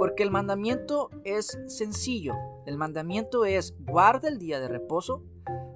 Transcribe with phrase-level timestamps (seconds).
[0.00, 2.32] Porque el mandamiento es sencillo.
[2.64, 5.22] El mandamiento es guarda el día de reposo,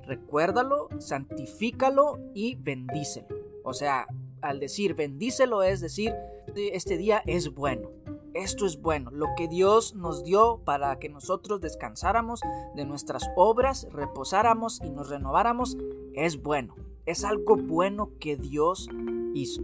[0.07, 3.29] recuérdalo, santifícalo y bendícelo.
[3.65, 4.07] O sea,
[4.41, 6.15] al decir bendícelo es decir,
[6.57, 7.91] este día es bueno.
[8.33, 12.41] Esto es bueno, lo que Dios nos dio para que nosotros descansáramos
[12.75, 15.77] de nuestras obras, reposáramos y nos renováramos,
[16.15, 16.75] es bueno.
[17.05, 18.89] Es algo bueno que Dios
[19.35, 19.61] hizo.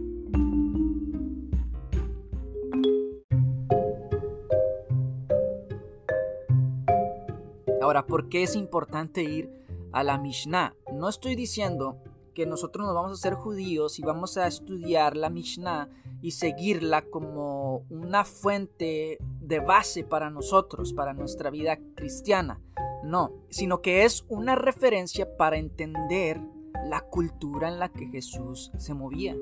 [7.91, 9.51] Ahora, ¿por qué es importante ir
[9.91, 10.73] a la Mishnah?
[10.93, 11.97] No estoy diciendo
[12.33, 15.89] que nosotros nos vamos a ser judíos y vamos a estudiar la Mishnah
[16.21, 22.61] y seguirla como una fuente de base para nosotros, para nuestra vida cristiana.
[23.03, 26.39] No, sino que es una referencia para entender
[26.85, 29.35] la cultura en la que Jesús se movía.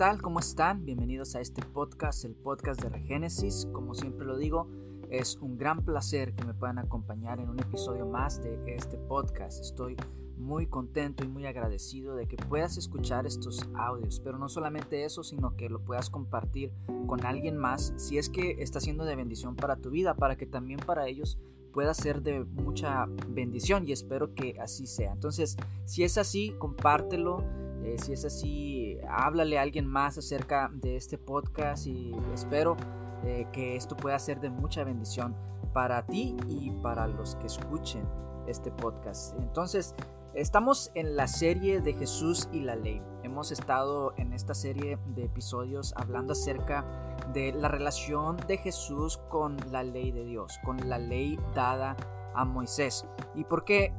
[0.00, 0.22] Tal?
[0.22, 0.86] ¿Cómo están?
[0.86, 3.68] Bienvenidos a este podcast, el podcast de Regénesis.
[3.70, 4.66] Como siempre lo digo,
[5.10, 9.60] es un gran placer que me puedan acompañar en un episodio más de este podcast.
[9.60, 9.98] Estoy
[10.38, 15.22] muy contento y muy agradecido de que puedas escuchar estos audios, pero no solamente eso,
[15.22, 16.72] sino que lo puedas compartir
[17.06, 20.46] con alguien más si es que está siendo de bendición para tu vida, para que
[20.46, 21.38] también para ellos
[21.74, 25.12] pueda ser de mucha bendición y espero que así sea.
[25.12, 27.44] Entonces, si es así, compártelo
[27.84, 32.76] eh, si es así, háblale a alguien más acerca de este podcast y espero
[33.24, 35.34] eh, que esto pueda ser de mucha bendición
[35.72, 38.06] para ti y para los que escuchen
[38.46, 39.36] este podcast.
[39.38, 39.94] Entonces,
[40.34, 43.02] estamos en la serie de Jesús y la ley.
[43.22, 46.84] Hemos estado en esta serie de episodios hablando acerca
[47.32, 51.96] de la relación de Jesús con la ley de Dios, con la ley dada
[52.34, 53.06] a Moisés.
[53.34, 53.92] Y porque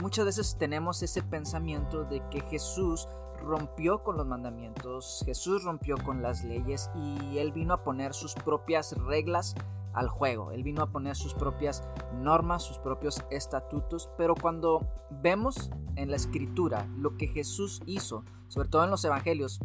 [0.00, 3.08] muchas veces tenemos ese pensamiento de que Jesús
[3.42, 8.34] rompió con los mandamientos, Jesús rompió con las leyes y él vino a poner sus
[8.34, 9.54] propias reglas
[9.94, 11.82] al juego, él vino a poner sus propias
[12.14, 18.68] normas, sus propios estatutos, pero cuando vemos en la escritura lo que Jesús hizo, sobre
[18.68, 19.60] todo en los evangelios,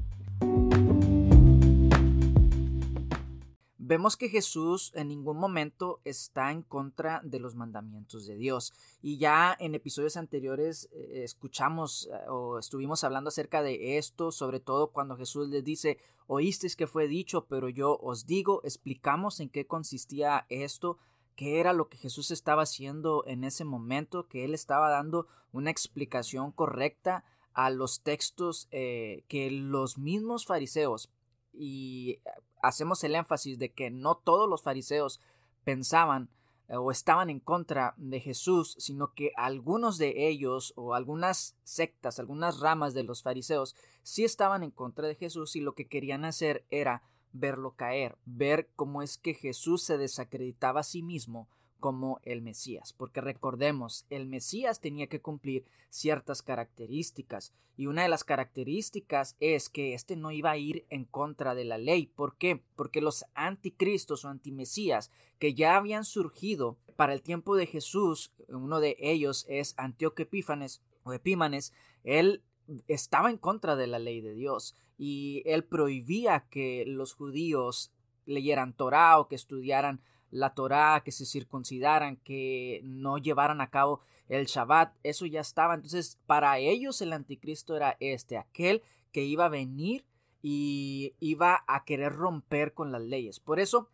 [3.94, 8.74] vemos que Jesús en ningún momento está en contra de los mandamientos de Dios.
[9.04, 14.60] Y ya en episodios anteriores eh, escuchamos eh, o estuvimos hablando acerca de esto, sobre
[14.60, 19.50] todo cuando Jesús les dice, oísteis que fue dicho, pero yo os digo, explicamos en
[19.50, 20.98] qué consistía esto,
[21.36, 25.70] qué era lo que Jesús estaba haciendo en ese momento, que él estaba dando una
[25.70, 31.12] explicación correcta a los textos eh, que los mismos fariseos
[31.54, 32.20] y
[32.62, 35.20] hacemos el énfasis de que no todos los fariseos
[35.64, 36.30] pensaban
[36.68, 42.20] eh, o estaban en contra de Jesús, sino que algunos de ellos o algunas sectas,
[42.20, 46.26] algunas ramas de los fariseos sí estaban en contra de Jesús y lo que querían
[46.26, 47.04] hacer era
[47.34, 51.48] verlo caer, ver cómo es que Jesús se desacreditaba a sí mismo
[51.84, 58.08] como el Mesías, porque recordemos, el Mesías tenía que cumplir ciertas características, y una de
[58.08, 62.08] las características es que éste no iba a ir en contra de la ley.
[62.08, 62.64] ¿Por qué?
[62.78, 68.80] Porque los anticristos o antimesías que ya habían surgido para el tiempo de Jesús, uno
[68.80, 71.74] de ellos es Antíoco Epífanes o Epímanes,
[72.06, 72.44] él
[72.88, 77.92] estaba en contra de la ley de Dios y él prohibía que los judíos
[78.26, 80.00] leyeran Torah o que estudiaran
[80.34, 85.76] la Torá, que se circuncidaran, que no llevaran a cabo el Shabbat, eso ya estaba.
[85.76, 90.06] Entonces, para ellos el anticristo era este, aquel que iba a venir
[90.42, 93.40] y iba a querer romper con las leyes.
[93.40, 93.90] Por eso,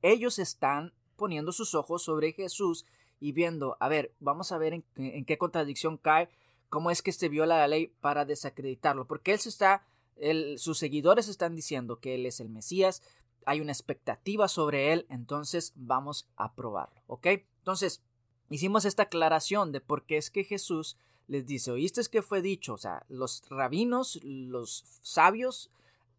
[0.00, 2.86] ellos están poniendo sus ojos sobre Jesús
[3.18, 6.28] y viendo, a ver, vamos a ver en, qué contradicción cae,
[6.68, 9.84] cómo es que este viola la ley para desacreditarlo, porque él se está,
[10.56, 13.02] sus seguidores están diciendo que él es el Mesías,
[13.46, 17.26] hay una expectativa sobre él, entonces vamos a probarlo, ¿ok?
[17.58, 18.02] Entonces,
[18.50, 20.96] hicimos esta aclaración de por qué es que Jesús
[21.26, 25.70] les dice, oíste que fue dicho, o sea, los rabinos, los sabios,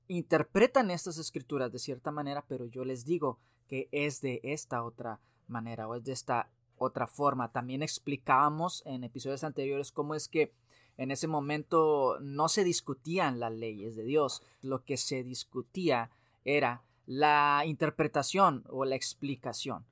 [0.08, 5.20] interpretan estas escrituras de cierta manera, pero yo les digo que es de esta otra
[5.48, 7.52] manera o es de esta otra forma.
[7.52, 10.52] También explicábamos en episodios anteriores cómo es que
[10.98, 16.12] en ese momento no se discutían las leyes de Dios, lo que se discutía
[16.44, 19.84] era la interpretación o la explicación.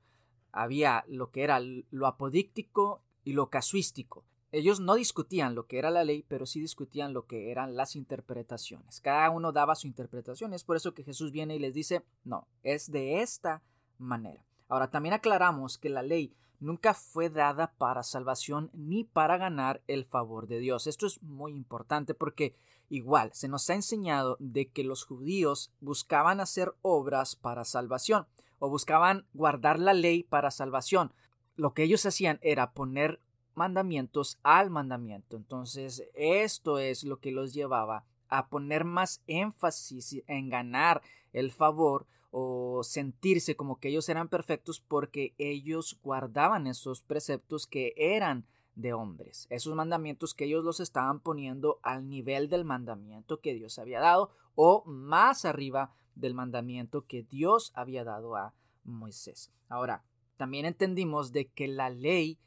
[0.52, 4.24] Había lo que era lo apodíctico y lo casuístico.
[4.52, 7.96] ellos no discutían lo que era la ley, pero sí discutían lo que eran las
[7.96, 9.00] interpretaciones.
[9.00, 10.54] Cada uno daba su interpretación.
[10.54, 13.62] Es por eso que Jesús viene y les dice, no, es de esta
[13.98, 14.46] manera.
[14.68, 20.04] Ahora, también aclaramos que la ley nunca fue dada para salvación ni para ganar el
[20.04, 20.86] favor de Dios.
[20.86, 22.54] Esto es muy importante porque
[22.88, 28.26] igual se nos ha enseñado de que los judíos buscaban hacer obras para salvación
[28.58, 31.12] o buscaban guardar la ley para salvación.
[31.56, 33.20] Lo que ellos hacían era poner
[33.54, 35.36] mandamientos al mandamiento.
[35.36, 41.02] Entonces, esto es lo que los llevaba a poner más énfasis en ganar
[41.32, 47.94] el favor o sentirse como que ellos eran perfectos porque ellos guardaban esos preceptos que
[47.96, 48.46] eran
[48.78, 53.78] de hombres, esos mandamientos que ellos los estaban poniendo al nivel del mandamiento que Dios
[53.80, 58.54] había dado o más arriba del mandamiento que Dios había dado a
[58.84, 59.50] Moisés.
[59.68, 60.04] Ahora,
[60.36, 62.38] también entendimos de que la ley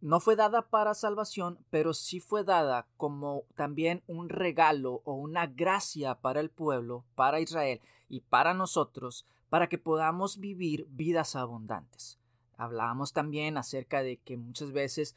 [0.00, 5.46] no fue dada para salvación, pero sí fue dada como también un regalo o una
[5.46, 12.18] gracia para el pueblo, para Israel y para nosotros, para que podamos vivir vidas abundantes.
[12.56, 15.14] Hablábamos también acerca de que muchas veces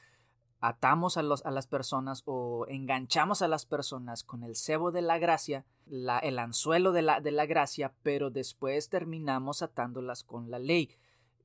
[0.59, 5.17] atamos a, a las personas o enganchamos a las personas con el cebo de la
[5.17, 10.59] gracia, la, el anzuelo de la, de la gracia, pero después terminamos atándolas con la
[10.59, 10.89] ley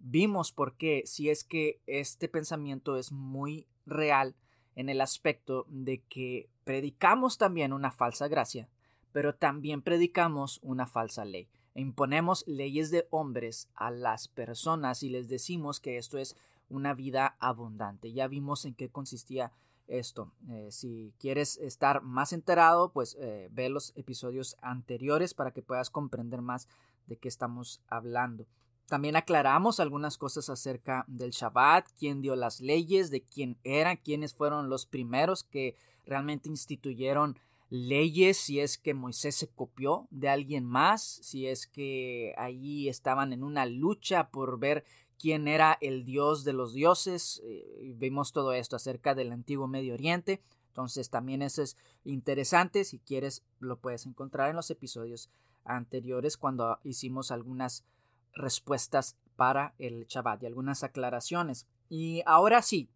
[0.05, 4.37] vimos por qué, si es que este pensamiento es muy real
[4.77, 8.69] en el aspecto de que predicamos también una falsa gracia,
[9.13, 11.49] pero también predicamos una falsa ley.
[11.75, 16.37] Imponemos leyes de hombres a las personas y les decimos que esto es
[16.69, 18.13] una vida abundante.
[18.13, 19.53] Ya vimos en qué consistía
[19.87, 20.33] esto.
[20.49, 25.91] Eh, si quieres estar más enterado, pues eh, ve los episodios anteriores para que puedas
[25.91, 26.69] comprender más
[27.07, 28.47] de qué estamos hablando.
[28.87, 34.35] También aclaramos algunas cosas acerca del Shabbat, quién dio las leyes, de quién eran, quiénes
[34.35, 37.39] fueron los primeros que realmente instituyeron
[37.71, 43.33] leyes, si es que Moisés se copió de alguien más, si es que allí estaban
[43.33, 44.85] en una lucha por ver
[45.25, 47.41] quién era el dios de los dioses.
[47.47, 50.43] Eh, vimos todo esto acerca del antiguo Medio Oriente.
[50.69, 52.85] Entonces también eso es interesante.
[52.85, 55.31] Si quieres lo puedes encontrar en los episodios
[55.65, 57.87] anteriores cuando hicimos algunas
[58.35, 61.67] respuestas para el Shabbat y algunas aclaraciones.
[61.89, 62.91] Y ahora sí,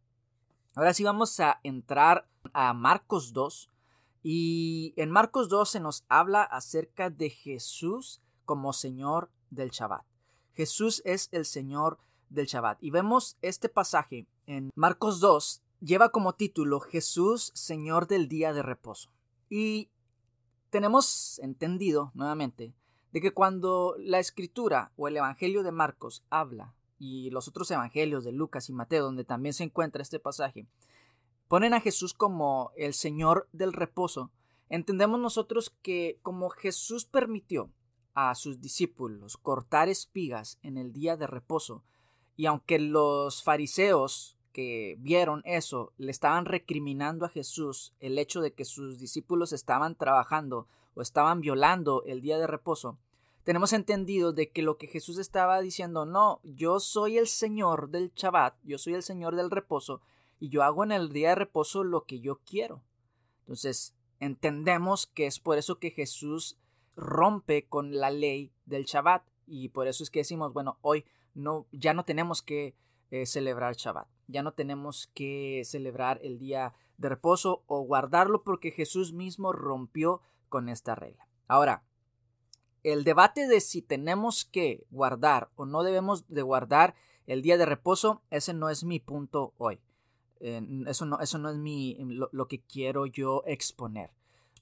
[0.74, 3.70] ahora sí vamos a entrar a Marcos 2.
[4.22, 10.04] Y en Marcos 2 se nos habla acerca de Jesús como Señor del Shabbat.
[10.52, 11.98] Jesús es el Señor
[12.30, 12.82] del Shabbat.
[12.82, 18.62] Y vemos este pasaje en Marcos 2, lleva como título Jesús, Señor del día de
[18.62, 19.10] reposo.
[19.48, 19.90] Y
[20.70, 22.74] tenemos entendido nuevamente
[23.12, 28.24] de que cuando la escritura o el Evangelio de Marcos habla y los otros evangelios
[28.24, 30.66] de Lucas y Mateo, donde también se encuentra este pasaje,
[31.48, 34.30] ponen a Jesús como el Señor del reposo,
[34.68, 37.70] entendemos nosotros que como Jesús permitió
[38.14, 41.84] a sus discípulos cortar espigas en el día de reposo,
[42.38, 48.54] y aunque los fariseos que vieron eso le estaban recriminando a Jesús el hecho de
[48.54, 52.96] que sus discípulos estaban trabajando o estaban violando el día de reposo,
[53.42, 58.12] tenemos entendido de que lo que Jesús estaba diciendo, no, yo soy el Señor del
[58.14, 60.00] Shabbat, yo soy el Señor del reposo,
[60.38, 62.82] y yo hago en el día de reposo lo que yo quiero.
[63.40, 66.56] Entonces, entendemos que es por eso que Jesús
[66.94, 71.04] rompe con la ley del Shabbat, y por eso es que decimos, bueno, hoy
[71.72, 72.74] ya no tenemos que
[73.10, 78.70] eh, celebrar Shabbat, ya no tenemos que celebrar el día de reposo o guardarlo porque
[78.70, 81.26] Jesús mismo rompió con esta regla.
[81.46, 81.84] Ahora,
[82.82, 86.94] el debate de si tenemos que guardar o no debemos de guardar
[87.26, 89.80] el día de reposo, ese no es mi punto hoy.
[90.40, 94.10] Eh, eso, no, es lo, que quiero yo exponer.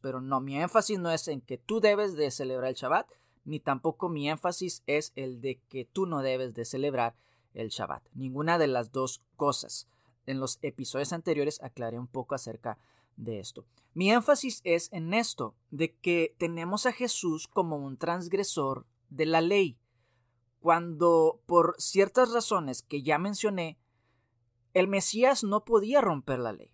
[0.01, 3.09] Pero no, mi énfasis no es en que tú debes de celebrar el Shabbat,
[3.47, 7.17] ni tampoco mi énfasis es el de que tú no debes de celebrar
[7.55, 8.03] el Shabbat.
[8.13, 9.89] Ninguna de las dos cosas.
[10.27, 12.79] En los episodios anteriores aclaré un poco acerca
[13.17, 13.65] de esto.
[13.95, 19.41] Mi énfasis es en esto, de que tenemos a Jesús como un transgresor de la
[19.41, 19.79] ley,
[20.61, 23.79] cuando por ciertas razones que ya mencioné,
[24.75, 26.73] el Mesías no podía romper la ley.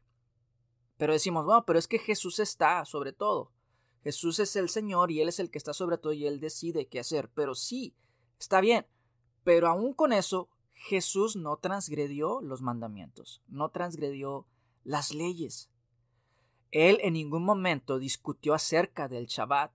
[0.96, 3.52] Pero decimos, bueno, pero es que Jesús está sobre todo.
[4.02, 6.86] Jesús es el Señor y Él es el que está sobre todo y Él decide
[6.86, 7.30] qué hacer.
[7.34, 7.94] Pero sí,
[8.38, 8.86] está bien.
[9.44, 14.46] Pero aún con eso, Jesús no transgredió los mandamientos, no transgredió
[14.84, 15.70] las leyes.
[16.70, 19.72] Él en ningún momento discutió acerca del Shabbat.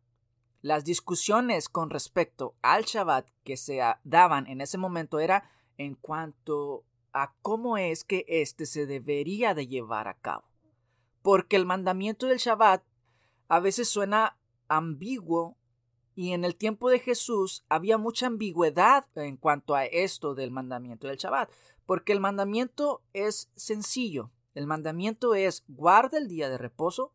[0.61, 6.83] Las discusiones con respecto al Shabbat que se daban en ese momento era en cuanto
[7.13, 10.43] a cómo es que éste se debería de llevar a cabo.
[11.21, 12.83] porque el mandamiento del Shabbat
[13.47, 14.37] a veces suena
[14.67, 15.57] ambiguo
[16.15, 21.07] y en el tiempo de Jesús había mucha ambigüedad en cuanto a esto del mandamiento
[21.07, 21.51] del Shabbat,
[21.85, 24.31] porque el mandamiento es sencillo.
[24.55, 27.13] El mandamiento es guarda el día de reposo,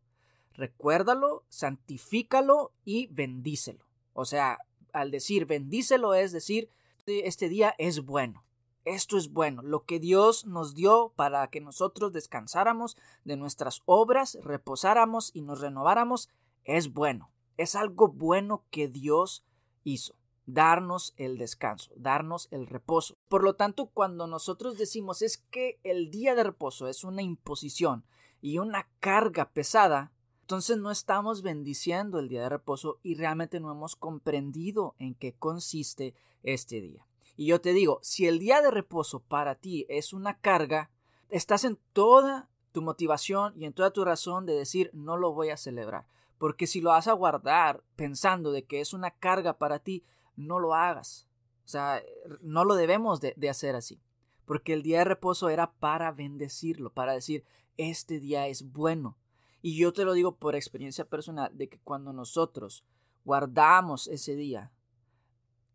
[0.53, 3.85] recuérdalo, santifícalo y bendícelo.
[4.13, 4.59] O sea,
[4.93, 6.69] al decir bendícelo es decir,
[7.05, 8.45] este día es bueno.
[8.85, 14.37] Esto es bueno, lo que Dios nos dio para que nosotros descansáramos de nuestras obras,
[14.41, 16.29] reposáramos y nos renováramos,
[16.65, 17.31] es bueno.
[17.55, 19.45] Es algo bueno que Dios
[19.83, 23.17] hizo, darnos el descanso, darnos el reposo.
[23.29, 28.05] Por lo tanto, cuando nosotros decimos es que el día de reposo es una imposición
[28.41, 30.11] y una carga pesada,
[30.41, 35.33] entonces no estamos bendiciendo el día de reposo y realmente no hemos comprendido en qué
[35.33, 37.07] consiste este día.
[37.35, 40.91] Y yo te digo, si el día de reposo para ti es una carga,
[41.29, 45.49] estás en toda tu motivación y en toda tu razón de decir no lo voy
[45.49, 46.05] a celebrar.
[46.37, 50.03] Porque si lo vas a guardar pensando de que es una carga para ti,
[50.35, 51.27] no lo hagas.
[51.65, 52.03] O sea,
[52.41, 54.01] no lo debemos de, de hacer así.
[54.45, 57.45] Porque el día de reposo era para bendecirlo, para decir,
[57.77, 59.17] este día es bueno,
[59.65, 62.83] y yo te lo digo por experiencia personal, de que cuando nosotros
[63.23, 64.73] guardamos ese día,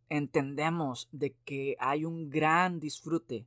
[0.08, 3.46] entendemos de que hay un gran disfrute,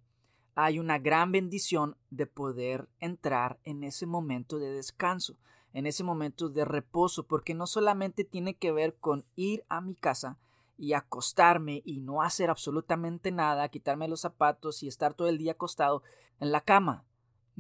[0.56, 5.38] hay una gran bendición de poder entrar en ese momento de descanso,
[5.74, 9.96] en ese momento de reposo, porque no solamente tiene que ver con ir a mi
[9.96, 10.38] casa
[10.78, 15.54] y acostarme y no hacer absolutamente nada, quitarme los zapatos y estar todo el día
[15.54, 16.04] acostado
[16.40, 17.06] en la cama.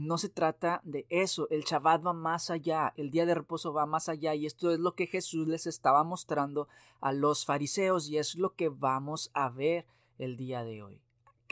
[0.01, 3.85] No se trata de eso, el Shabbat va más allá, el día de reposo va
[3.85, 6.67] más allá y esto es lo que Jesús les estaba mostrando
[7.01, 9.85] a los fariseos y es lo que vamos a ver
[10.17, 11.03] el día de hoy.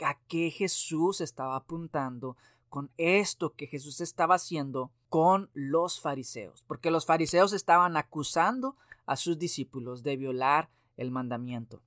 [0.04, 2.36] ¿A qué Jesús estaba apuntando
[2.68, 6.64] con esto que Jesús estaba haciendo con los fariseos?
[6.66, 8.74] Porque los fariseos estaban acusando
[9.06, 11.82] a sus discípulos de violar el mandamiento.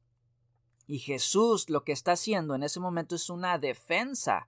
[0.87, 4.47] Y Jesús lo que está haciendo en ese momento es una defensa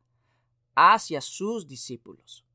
[0.75, 2.45] hacia sus discípulos.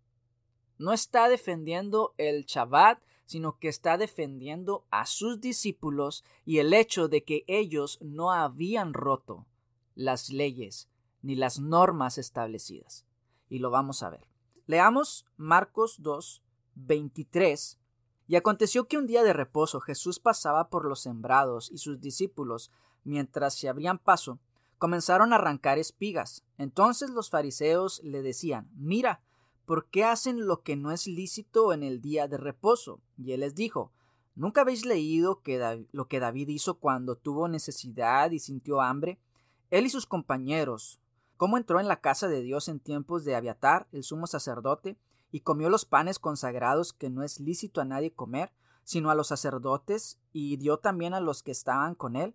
[0.78, 7.08] No está defendiendo el Shabbat, sino que está defendiendo a sus discípulos y el hecho
[7.08, 9.46] de que ellos no habían roto
[9.94, 10.88] las leyes
[11.22, 13.06] ni las normas establecidas.
[13.48, 14.26] Y lo vamos a ver.
[14.66, 16.42] Leamos Marcos 2,
[16.74, 17.78] 23.
[18.26, 22.70] Y aconteció que un día de reposo Jesús pasaba por los sembrados y sus discípulos,
[23.04, 24.38] mientras se abrían paso,
[24.80, 26.42] comenzaron a arrancar espigas.
[26.56, 29.22] Entonces los fariseos le decían, mira,
[29.66, 33.02] ¿por qué hacen lo que no es lícito en el día de reposo?
[33.18, 33.92] Y él les dijo,
[34.34, 39.20] ¿nunca habéis leído que lo que David hizo cuando tuvo necesidad y sintió hambre?
[39.68, 40.98] Él y sus compañeros,
[41.36, 44.96] cómo entró en la casa de Dios en tiempos de Abiatar, el sumo sacerdote,
[45.30, 48.50] y comió los panes consagrados que no es lícito a nadie comer,
[48.82, 52.34] sino a los sacerdotes, y dio también a los que estaban con él.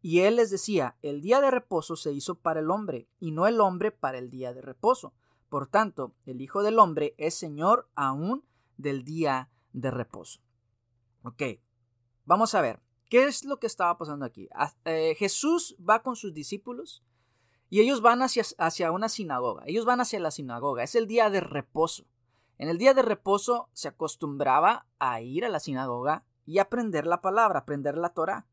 [0.00, 3.46] Y él les decía, el día de reposo se hizo para el hombre, y no
[3.46, 5.12] el hombre para el día de reposo.
[5.48, 8.44] Por tanto, el Hijo del Hombre es Señor aún
[8.76, 10.40] del día de reposo.
[11.22, 11.42] Ok,
[12.24, 14.48] vamos a ver, ¿qué es lo que estaba pasando aquí?
[14.84, 17.02] Eh, Jesús va con sus discípulos
[17.70, 21.30] y ellos van hacia, hacia una sinagoga, ellos van hacia la sinagoga, es el día
[21.30, 22.04] de reposo.
[22.58, 27.20] En el día de reposo se acostumbraba a ir a la sinagoga y aprender la
[27.20, 28.46] palabra, aprender la Torah.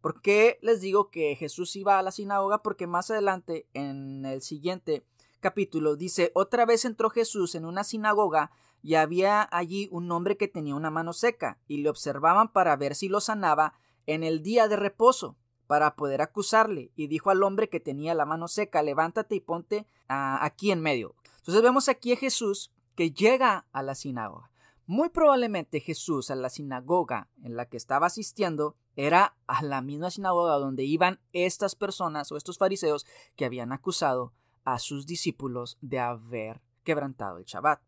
[0.00, 2.62] ¿Por qué les digo que Jesús iba a la sinagoga?
[2.62, 5.04] Porque más adelante, en el siguiente
[5.40, 8.50] capítulo, dice, otra vez entró Jesús en una sinagoga
[8.82, 12.94] y había allí un hombre que tenía una mano seca, y le observaban para ver
[12.94, 13.74] si lo sanaba
[14.06, 15.36] en el día de reposo,
[15.66, 19.86] para poder acusarle, y dijo al hombre que tenía la mano seca, levántate y ponte
[20.08, 21.14] ah, aquí en medio.
[21.38, 24.50] Entonces vemos aquí a Jesús que llega a la sinagoga.
[24.88, 30.10] Muy probablemente Jesús a la sinagoga en la que estaba asistiendo era a la misma
[30.10, 33.04] sinagoga donde iban estas personas o estos fariseos
[33.36, 34.32] que habían acusado
[34.64, 37.82] a sus discípulos de haber quebrantado el Shabbat.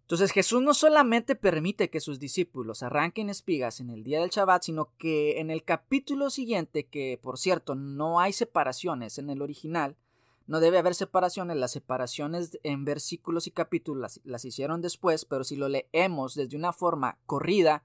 [0.00, 4.62] Entonces Jesús no solamente permite que sus discípulos arranquen espigas en el día del Shabbat,
[4.62, 9.98] sino que en el capítulo siguiente, que por cierto no hay separaciones en el original,
[10.46, 15.56] no debe haber separaciones, las separaciones en versículos y capítulos las, hicieron después, pero si
[15.56, 17.84] lo leemos desde una forma corrida,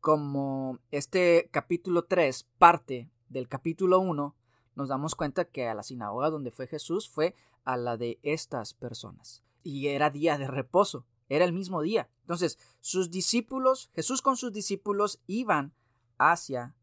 [0.00, 4.34] como este capítulo 3 parte del capítulo 1,
[4.74, 7.34] nos damos cuenta que a la sinagoga donde fue Jesús fue
[7.64, 9.44] a la de estas personas.
[9.62, 12.08] Y era día de reposo, era el mismo día.
[12.22, 15.72] Entonces, sus discípulos, Jesús con sus discípulos iban
[16.18, 16.74] hacia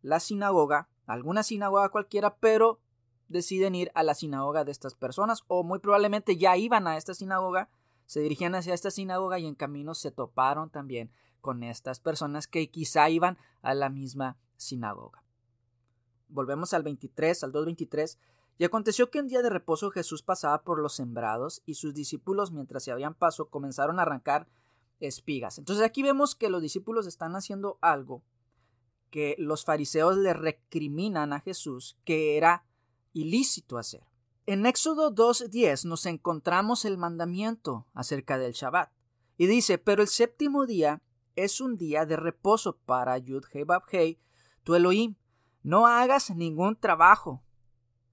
[0.00, 2.80] la sinagoga, alguna sinagoga cualquiera, pero
[3.32, 7.14] deciden ir a la sinagoga de estas personas o muy probablemente ya iban a esta
[7.14, 7.68] sinagoga
[8.12, 11.10] se dirigían hacia esta sinagoga y en camino se toparon también
[11.40, 15.24] con estas personas que quizá iban a la misma sinagoga.
[16.28, 18.18] Volvemos al 23, al 2.23.
[18.58, 22.52] Y aconteció que en día de reposo Jesús pasaba por los sembrados y sus discípulos
[22.52, 24.46] mientras se habían paso comenzaron a arrancar
[25.00, 25.56] espigas.
[25.56, 28.22] Entonces aquí vemos que los discípulos están haciendo algo
[29.10, 32.66] que los fariseos le recriminan a Jesús que era
[33.12, 34.06] ilícito hacer.
[34.44, 38.90] En Éxodo 2.10 nos encontramos el mandamiento acerca del Shabbat.
[39.38, 41.00] Y dice, pero el séptimo día
[41.36, 44.18] es un día de reposo para Yud Hei Bab Hei,
[44.64, 45.14] tu Elohim.
[45.62, 47.42] No hagas ningún trabajo.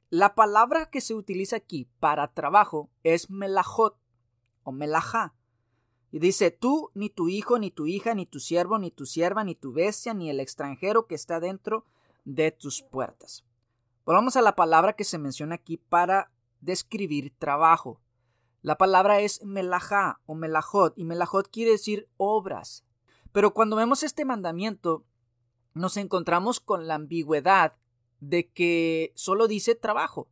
[0.09, 3.97] La palabra que se utiliza aquí para trabajo es melajot
[4.63, 5.33] o melajá.
[6.11, 9.43] Y dice, tú, ni tu hijo, ni tu hija, ni tu siervo, ni tu sierva,
[9.43, 11.85] ni tu bestia, ni el extranjero que está dentro
[12.25, 13.45] de tus puertas.
[14.09, 18.01] Volvamos a la palabra que se menciona aquí para describir trabajo.
[18.63, 22.83] La palabra es melajá o melajot, y melajot quiere decir obras.
[23.31, 25.05] Pero cuando vemos este mandamiento,
[25.75, 27.77] nos encontramos con la ambigüedad
[28.19, 30.27] de que solo dice trabajo,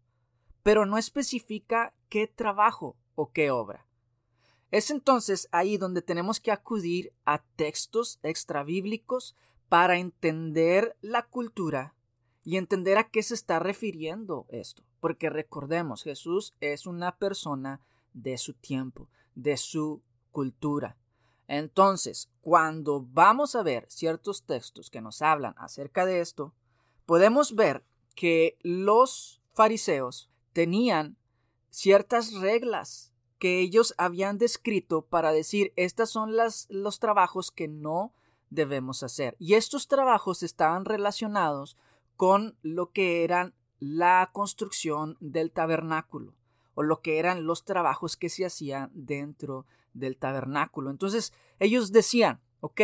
[0.63, 3.85] pero no especifica qué trabajo o qué obra.
[4.71, 9.35] Es entonces ahí donde tenemos que acudir a textos extrabíblicos
[9.69, 11.93] para entender la cultura
[12.47, 14.81] y entender a qué se está refiriendo esto.
[15.01, 17.81] Porque recordemos, Jesús es una persona
[18.13, 20.01] de su tiempo, de su
[20.31, 20.95] cultura.
[21.49, 26.53] Entonces, cuando vamos a ver ciertos textos que nos hablan acerca de esto,
[27.05, 27.83] podemos ver
[28.15, 31.17] que los fariseos tenían
[31.69, 38.13] ciertas reglas que ellos habían descrito para decir estas son las, los trabajos que no
[38.49, 39.35] debemos hacer.
[39.37, 41.75] Y estos trabajos estaban relacionados
[42.17, 46.33] con lo que eran la construcción del tabernáculo
[46.73, 50.89] o lo que eran los trabajos que se hacían dentro del tabernáculo.
[50.89, 52.81] Entonces ellos decían, ok,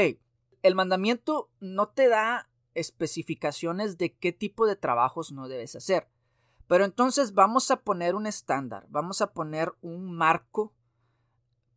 [0.62, 6.08] el mandamiento no te da especificaciones de qué tipo de trabajos no debes hacer.
[6.68, 10.74] Pero entonces vamos a poner un estándar, vamos a poner un marco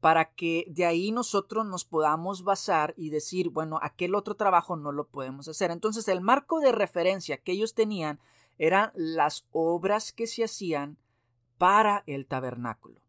[0.07, 4.93] para que de ahí nosotros nos podamos basar y decir, bueno, aquel otro trabajo no
[4.93, 5.73] lo podemos hacer.
[5.73, 8.21] Entonces el marco de referencia que ellos tenían
[8.57, 10.97] eran las obras que se hacían
[11.59, 13.01] para el tabernáculo.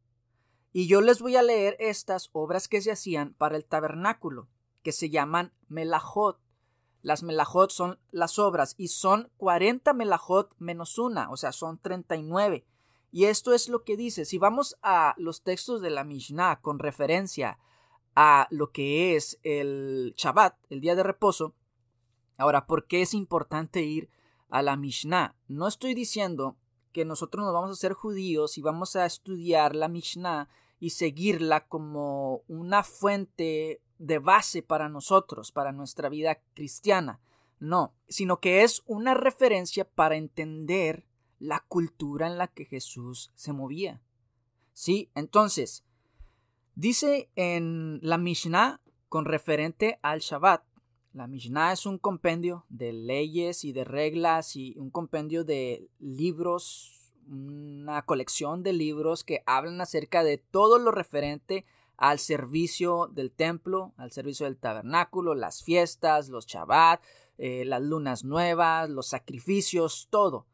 [0.74, 4.48] Y yo les voy a leer estas obras que se hacían para el tabernáculo,
[4.82, 6.40] que se llaman melajot.
[7.04, 12.66] Las melajot son las obras y son 40 melajot menos una, o sea, son 39.
[13.12, 14.26] Y esto es lo que dice.
[14.26, 17.58] Si vamos a los textos de la Mishnah con referencia
[18.15, 21.54] a lo que es el Shabbat, el día de reposo,
[22.38, 24.10] ahora, ¿por qué es importante ir
[24.50, 25.36] a la Mishnah?
[25.48, 26.58] No estoy diciendo
[26.91, 31.67] que nosotros nos vamos a ser judíos y vamos a estudiar la Mishnah y seguirla
[31.67, 37.20] como una fuente de base para nosotros, para nuestra vida cristiana.
[37.60, 41.07] No, sino que es una referencia para entender
[41.39, 44.02] la cultura en la que Jesús se movía.
[44.73, 45.84] Sí, entonces,
[46.76, 50.63] dice en la Mishnah con referente al Shabbat.
[51.13, 57.12] La Mishnah es un compendio de leyes y de reglas y un compendio de libros,
[57.28, 61.65] una colección de libros que hablan acerca de todo lo referente
[61.97, 67.02] al servicio del templo, al servicio del tabernáculo, las fiestas, los Shabbat,
[67.39, 70.45] eh, las lunas nuevas, los sacrificios, todo.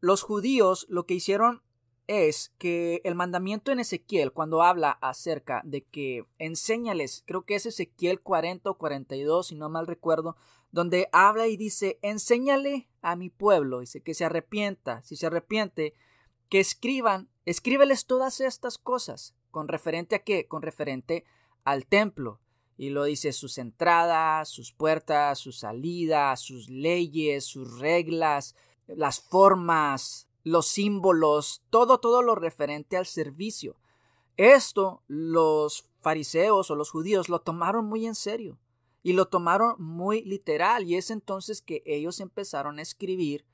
[0.00, 1.62] Los judíos lo que hicieron
[2.06, 7.66] es que el mandamiento en Ezequiel, cuando habla acerca de que enséñales, creo que es
[7.66, 10.36] Ezequiel 40 o 42, si no mal recuerdo,
[10.72, 15.94] donde habla y dice, enséñale a mi pueblo, dice que se arrepienta, si se arrepiente,
[16.48, 20.46] que escriban, escríbeles todas estas cosas, ¿Con referente a qué?
[20.46, 21.24] Con referente
[21.64, 22.40] al templo.
[22.76, 28.54] Y lo dice sus entradas, sus puertas, sus salidas, sus leyes, sus reglas,
[28.96, 33.76] las formas, los símbolos, todo, todo lo referente al servicio.
[34.36, 38.58] Esto los fariseos o los judíos lo tomaron muy en serio
[39.02, 43.44] y lo tomaron muy literal y es entonces que ellos empezaron a escribir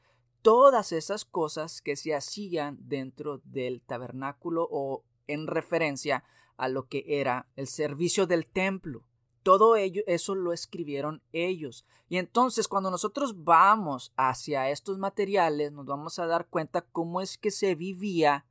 [0.42, 6.24] todas esas cosas que se hacían dentro del tabernáculo o en referencia
[6.56, 9.02] a lo que era el servicio del templo.
[9.46, 11.86] Todo ello, eso lo escribieron ellos.
[12.08, 17.38] Y entonces cuando nosotros vamos hacia estos materiales, nos vamos a dar cuenta cómo es
[17.38, 18.44] que se vivía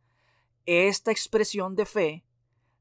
[0.65, 2.23] esta expresión de fe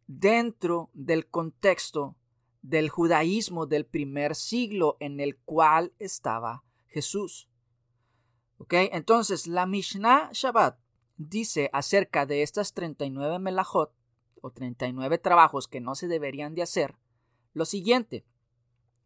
[0.06, 2.14] dentro del contexto
[2.62, 7.48] del judaísmo del primer siglo en el cual estaba Jesús.
[8.58, 8.74] ¿Ok?
[8.92, 10.78] Entonces, la Mishnah Shabbat
[11.16, 13.92] dice acerca de estas 39 melajot
[14.40, 16.94] o 39 trabajos que no se deberían de hacer,
[17.54, 18.26] lo siguiente.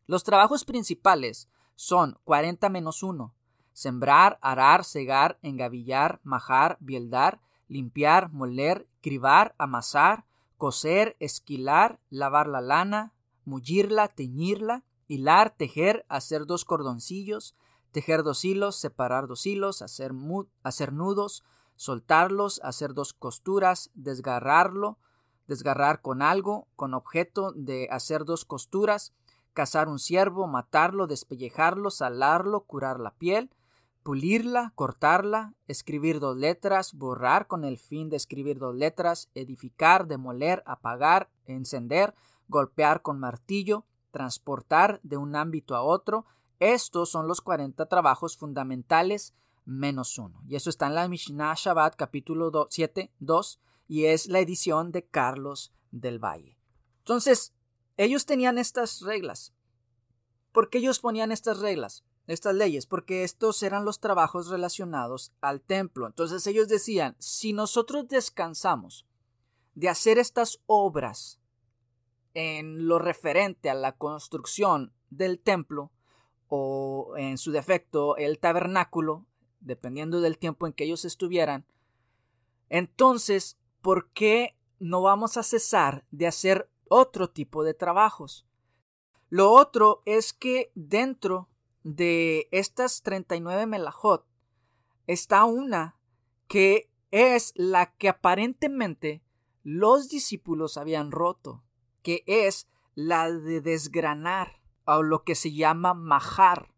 [0.06, 3.34] Los trabajos principales son 40 menos 1.
[3.72, 10.24] Sembrar, arar, segar, engavillar, majar, bieldar, limpiar, moler, cribar, amasar,
[10.56, 17.54] coser, esquilar, lavar la lana, mullirla, teñirla, hilar, tejer, hacer dos cordoncillos,
[17.92, 20.12] tejer dos hilos, separar dos hilos, hacer,
[20.62, 21.44] hacer nudos,
[21.76, 24.98] soltarlos, hacer dos costuras, desgarrarlo,
[25.48, 29.12] desgarrar con algo, con objeto de hacer dos costuras,
[29.54, 33.50] cazar un ciervo, matarlo, despellejarlo, salarlo, curar la piel,
[34.04, 40.62] pulirla, cortarla, escribir dos letras, borrar con el fin de escribir dos letras, edificar, demoler,
[40.66, 42.14] apagar, encender,
[42.46, 46.26] golpear con martillo, transportar de un ámbito a otro.
[46.60, 49.34] Estos son los 40 trabajos fundamentales
[49.64, 50.40] menos uno.
[50.46, 55.04] Y eso está en la Mishnah Shabbat capítulo 7, 2 y es la edición de
[55.04, 56.58] Carlos del Valle.
[56.98, 57.54] Entonces,
[57.96, 59.54] ellos tenían estas reglas.
[60.52, 62.04] ¿Por qué ellos ponían estas reglas?
[62.26, 66.06] Estas leyes, porque estos eran los trabajos relacionados al templo.
[66.06, 69.06] Entonces ellos decían, si nosotros descansamos
[69.74, 71.40] de hacer estas obras
[72.34, 75.90] en lo referente a la construcción del templo,
[76.48, 79.26] o en su defecto el tabernáculo,
[79.60, 81.66] dependiendo del tiempo en que ellos estuvieran,
[82.70, 88.46] entonces, ¿por qué no vamos a cesar de hacer otro tipo de trabajos?
[89.30, 91.48] Lo otro es que dentro
[91.82, 94.26] de estas 39 melajot
[95.06, 95.96] está una
[96.46, 99.22] que es la que aparentemente
[99.62, 101.62] los discípulos habían roto,
[102.02, 106.72] que es la de desgranar, o lo que se llama majar.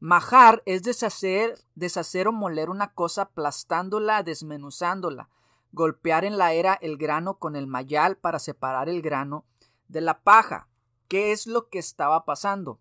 [0.00, 5.30] Majar es deshacer, deshacer o moler una cosa aplastándola, desmenuzándola,
[5.72, 9.44] golpear en la era el grano con el mayal para separar el grano
[9.88, 10.68] de la paja.
[11.08, 12.80] ¿Qué es lo que estaba pasando?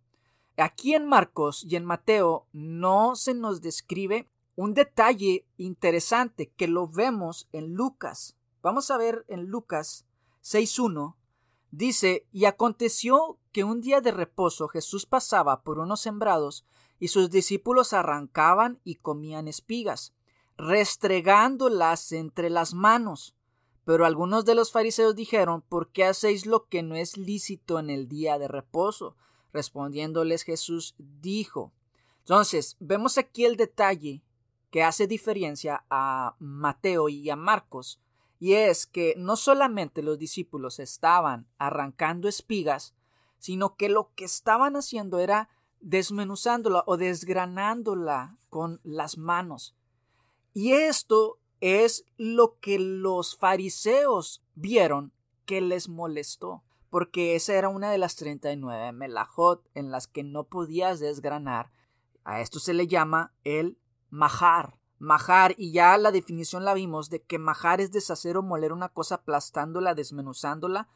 [0.58, 6.88] Aquí en Marcos y en Mateo no se nos describe un detalle interesante que lo
[6.88, 8.38] vemos en Lucas.
[8.62, 10.06] Vamos a ver en Lucas
[10.44, 11.16] 6.1.
[11.72, 16.66] Dice, y aconteció que un día de reposo Jesús pasaba por unos sembrados
[17.00, 20.14] y sus discípulos arrancaban y comían espigas,
[20.58, 23.36] restregándolas entre las manos.
[23.84, 27.90] Pero algunos de los fariseos dijeron, ¿por qué hacéis lo que no es lícito en
[27.90, 29.16] el día de reposo?
[29.54, 31.72] Respondiéndoles Jesús dijo.
[32.20, 34.24] Entonces, vemos aquí el detalle
[34.72, 38.02] que hace diferencia a Mateo y a Marcos,
[38.40, 42.94] y es que no solamente los discípulos estaban arrancando espigas,
[43.38, 49.76] sino que lo que estaban haciendo era desmenuzándola o desgranándola con las manos.
[50.56, 55.12] Y esto es lo que los fariseos vieron
[55.46, 60.46] que les molestó, porque esa era una de las 39 melajot en las que no
[60.46, 61.72] podías desgranar.
[62.24, 63.78] A esto se le llama el
[64.10, 64.80] majar.
[64.98, 68.88] Majar, y ya la definición la vimos de que majar es deshacer o moler una
[68.88, 70.88] cosa aplastándola, desmenuzándola,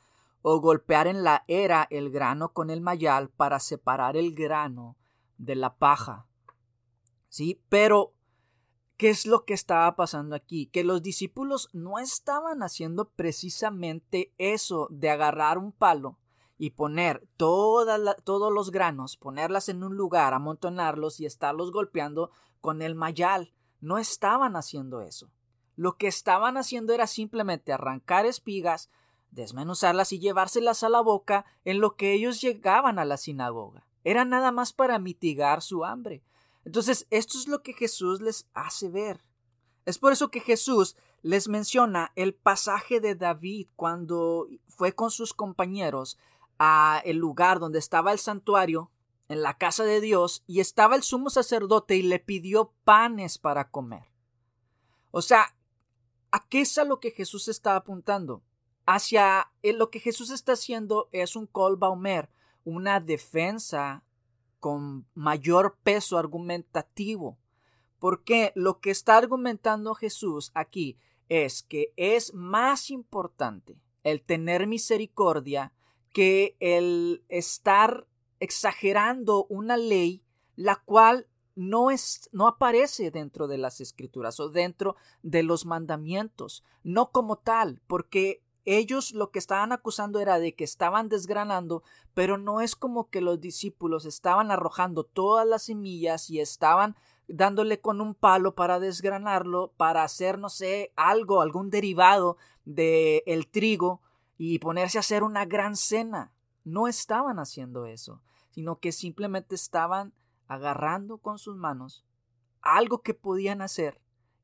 [0.42, 4.96] o golpear en la era el grano con el mayal para separar el grano
[5.38, 6.28] de la paja.
[7.28, 7.62] ¿Sí?
[7.68, 8.14] Pero,
[9.00, 10.68] ¿qué es lo que estaba pasando aquí?
[10.68, 16.20] Que los discípulos no estaban haciendo precisamente eso de agarrar un palo
[16.58, 22.94] y poner todos los granos, ponerlas en un lugar, amontonarlos y estarlos golpeando con el
[22.94, 23.54] mayal.
[23.80, 25.32] No estaban haciendo eso.
[25.78, 28.90] Lo que estaban haciendo era simplemente arrancar espigas,
[29.32, 33.88] desmenuzarlas y llevárselas a la boca en lo que ellos llegaban a la sinagoga.
[34.04, 36.22] Era nada más para mitigar su hambre.
[36.70, 39.26] Entonces, esto es lo que Jesús les hace ver.
[39.86, 45.34] Es por eso que Jesús les menciona el pasaje de David cuando fue con sus
[45.34, 46.20] compañeros
[46.60, 48.92] a el lugar donde estaba el santuario,
[49.30, 53.72] en la casa de Dios, y estaba el sumo sacerdote y le pidió panes para
[53.72, 54.04] comer.
[55.10, 55.56] O sea,
[56.30, 58.44] ¿a qué es a lo que Jesús está apuntando?
[58.86, 61.78] hacia eh, lo que Jesús está haciendo es un call
[62.64, 64.04] una defensa
[64.60, 67.38] con mayor peso argumentativo.
[68.00, 75.74] Porque lo que está argumentando Jesús aquí es que es más importante el tener misericordia
[76.14, 78.08] que el estar
[78.40, 80.24] exagerando una ley
[80.56, 86.64] la cual no, es, no aparece dentro de las escrituras o dentro de los mandamientos,
[86.84, 88.42] no como tal, porque
[88.78, 93.22] ellos lo que estaban acusando era de que estaban desgranando, pero no es como que
[93.22, 96.96] los discípulos estaban arrojando todas las semillas y estaban
[97.28, 103.48] dándole con un palo para desgranarlo, para hacer, no sé, algo, algún derivado del el
[103.48, 104.02] trigo,
[104.38, 106.32] y ponerse a hacer una gran cena.
[106.64, 110.14] No estaban haciendo eso, sino que simplemente estaban
[110.48, 112.06] agarrando con sus manos
[112.62, 114.02] algo que podían hacer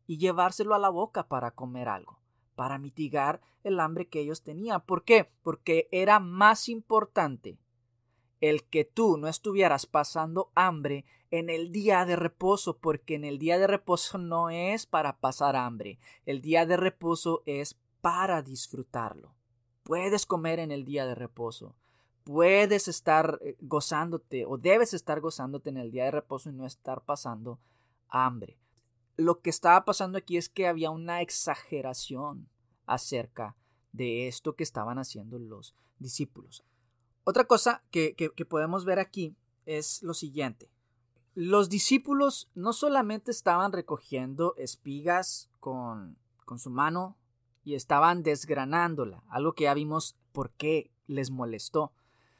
[0.07, 2.19] y llevárselo a la boca para comer algo,
[2.56, 4.82] para mitigar el hambre que ellos tenían.
[4.82, 5.30] ¿Por qué?
[5.44, 7.58] Porque era más importante
[8.41, 13.39] el que tú no estuvieras pasando hambre en el día de reposo, porque en el
[13.39, 19.34] día de reposo no es para pasar hambre, el día de reposo es para disfrutarlo.
[19.84, 21.76] Puedes comer en el día de reposo,
[22.24, 26.65] puedes estar eh, gozándote o debes estar gozándote en el día de reposo y no
[26.65, 27.60] estar pasando
[28.10, 28.58] hambre.
[29.17, 32.49] Lo que estaba pasando aquí es que había una exageración
[32.86, 33.56] acerca
[33.91, 36.63] de esto que estaban haciendo los discípulos.
[37.23, 38.15] Otra cosa que,
[38.47, 40.69] podemos ver aquí es lo siguiente.
[41.34, 47.17] Los discípulos no solamente estaban recogiendo espigas con, con su mano
[47.63, 51.91] y estaban desgranándola, algo que ya vimos por qué les molestó.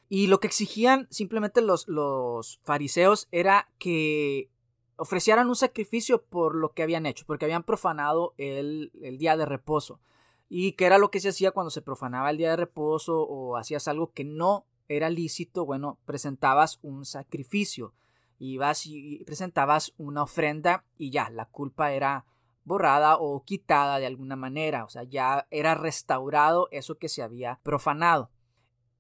[0.08, 4.52] Y lo que exigían simplemente los, los fariseos era que
[4.98, 9.46] ofrecieran un sacrificio por lo que habían hecho, porque habían profanado el, el, día de
[9.46, 10.00] reposo.
[10.48, 13.58] Y que era lo que se hacía cuando se profanaba el día de reposo o
[13.58, 17.94] hacías algo que no era lícito, bueno, presentabas un sacrificio,
[18.38, 22.26] ibas y presentabas una ofrenda y ya, la culpa era
[22.64, 27.60] borrada o quitada de alguna manera, o sea, ya era restaurado eso que se había
[27.64, 28.32] profanado.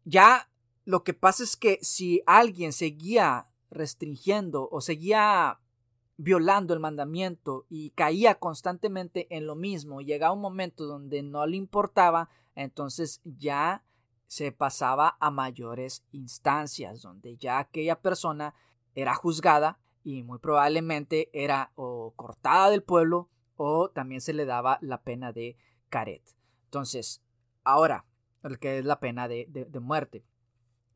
[0.03, 0.49] Ya
[0.86, 5.60] lo que pasa es que si alguien seguía restringiendo o seguía
[6.17, 11.58] violando el mandamiento y caía constantemente en lo mismo, llegaba un momento donde no le
[11.58, 13.84] importaba, entonces ya
[14.28, 18.56] se pasaba a mayores instancias, donde ya aquella persona
[18.95, 24.78] era juzgada y muy probablemente era o cortada del pueblo o también se le daba
[24.82, 25.58] la pena de
[25.89, 26.23] caret.
[26.65, 27.21] Entonces,
[27.63, 28.06] ahora,
[28.43, 30.23] el que es la pena de, de muerte.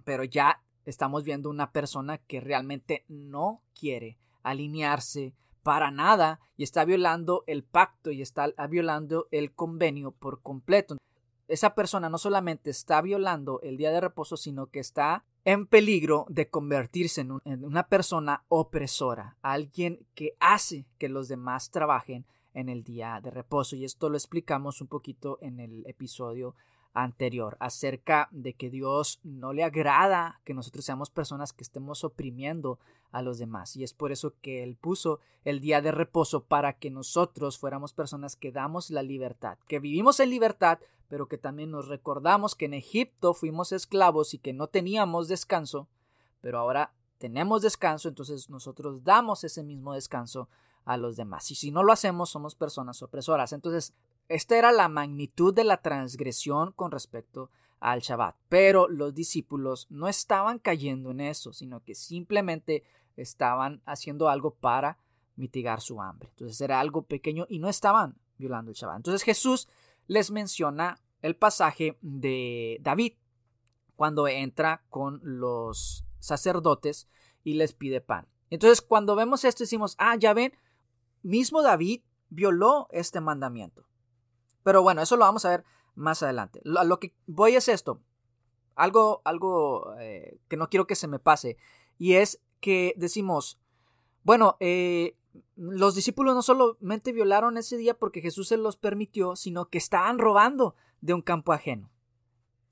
[0.03, 4.17] Pero ya estamos viendo una persona que realmente no quiere
[4.49, 5.33] alinearse
[5.63, 10.97] para nada y está violando el pacto y está violando el convenio por completo
[11.49, 16.25] esa persona no solamente está violando el día de reposo, sino que está en peligro
[16.29, 22.83] de convertirse en, una persona opresora, alguien que hace que los demás trabajen en el
[22.83, 23.75] día de reposo.
[23.75, 26.55] Y esto lo explicamos un poquito en el episodio
[27.03, 32.79] anterior acerca de que Dios no le agrada que nosotros seamos personas que estemos oprimiendo
[33.11, 33.75] a los demás.
[33.75, 37.93] Y es por eso que Él puso el día de reposo para que nosotros fuéramos
[37.93, 42.65] personas que damos la libertad, que vivimos en libertad, pero que también nos recordamos que
[42.65, 45.87] en Egipto fuimos esclavos y que no teníamos descanso,
[46.41, 50.49] pero ahora tenemos descanso, entonces nosotros damos ese mismo descanso
[50.85, 51.51] a los demás.
[51.51, 53.53] Y si no lo hacemos, somos personas opresoras.
[53.53, 53.93] Entonces,
[54.29, 58.35] esta era la magnitud de la transgresión con respecto al Shabbat.
[58.47, 62.83] Pero los discípulos no estaban cayendo en eso, sino que simplemente
[63.17, 64.97] estaban haciendo algo para
[65.35, 66.29] mitigar su hambre.
[66.29, 68.97] Entonces era algo pequeño y no estaban violando el Shabbat.
[68.97, 69.67] Entonces Jesús
[70.07, 73.13] les menciona el pasaje de David
[73.95, 77.07] cuando entra con los sacerdotes
[77.43, 78.27] y les pide pan.
[78.51, 80.53] Entonces cuando vemos esto decimos, ah, ya ven,
[81.23, 83.88] mismo David violó este mandamiento.
[84.63, 86.61] Pero bueno, eso lo vamos a ver más adelante.
[86.63, 88.01] Lo, que voy es esto.
[88.75, 91.57] Algo, algo eh, que no quiero que se me pase.
[91.97, 93.59] Y es que decimos,
[94.23, 95.15] bueno, eh,
[95.55, 100.19] los discípulos no solamente violaron ese día porque Jesús se los permitió, sino que estaban
[100.19, 101.91] robando de un campo ajeno.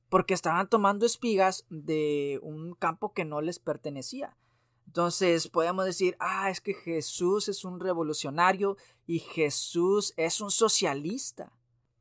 [0.10, 4.38] Porque estaban tomando espigas de un campo que no les pertenecía.
[4.86, 11.52] Entonces podemos decir, ah, es que Jesús es un revolucionario y Jesús es un socialista.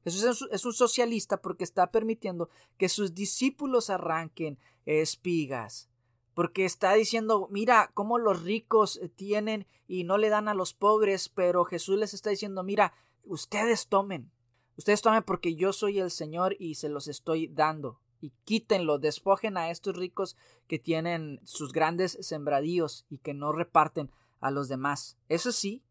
[0.07, 5.89] Jesús es un socialista porque está permitiendo que sus discípulos arranquen espigas.
[6.33, 11.29] Porque está diciendo, mira cómo los ricos tienen y no le dan a los pobres,
[11.29, 12.93] pero Jesús les está diciendo, mira,
[13.25, 14.31] ustedes tomen,
[14.77, 18.01] ustedes tomen porque yo soy el Señor y se los estoy dando.
[18.21, 20.37] Y quítenlo, despojen a estos ricos
[20.69, 25.17] que tienen sus grandes sembradíos y que no reparten a los demás.
[25.29, 25.83] Eso sí,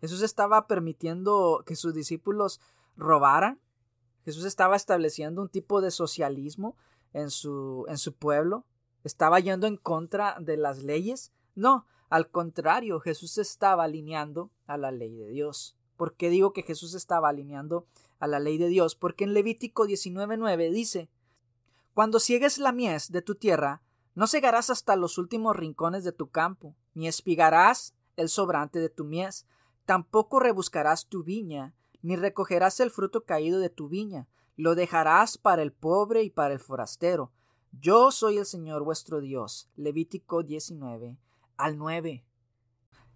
[0.00, 2.60] Jesús estaba permitiendo que sus discípulos
[2.96, 3.60] robaran.
[4.24, 6.76] Jesús estaba estableciendo un tipo de socialismo
[7.12, 8.64] en su, en su pueblo.
[9.02, 11.32] Estaba yendo en contra de las leyes.
[11.54, 15.76] No, al contrario, Jesús estaba alineando a la ley de Dios.
[15.96, 17.86] ¿Por qué digo que Jesús estaba alineando
[18.18, 18.96] a la ley de Dios?
[18.96, 21.08] Porque en Levítico 19.9 dice,
[21.92, 23.82] Cuando ciegues la mies de tu tierra,
[24.14, 29.04] no cegarás hasta los últimos rincones de tu campo, ni espigarás el sobrante de tu
[29.04, 29.46] mies,
[29.86, 34.28] tampoco rebuscarás tu viña, ni recogerás el fruto caído de tu viña.
[34.56, 37.32] lo dejarás para el pobre y para el forastero.
[37.72, 39.68] Yo soy el Señor vuestro Dios.
[39.74, 41.16] Levítico 19
[41.56, 42.24] al 9.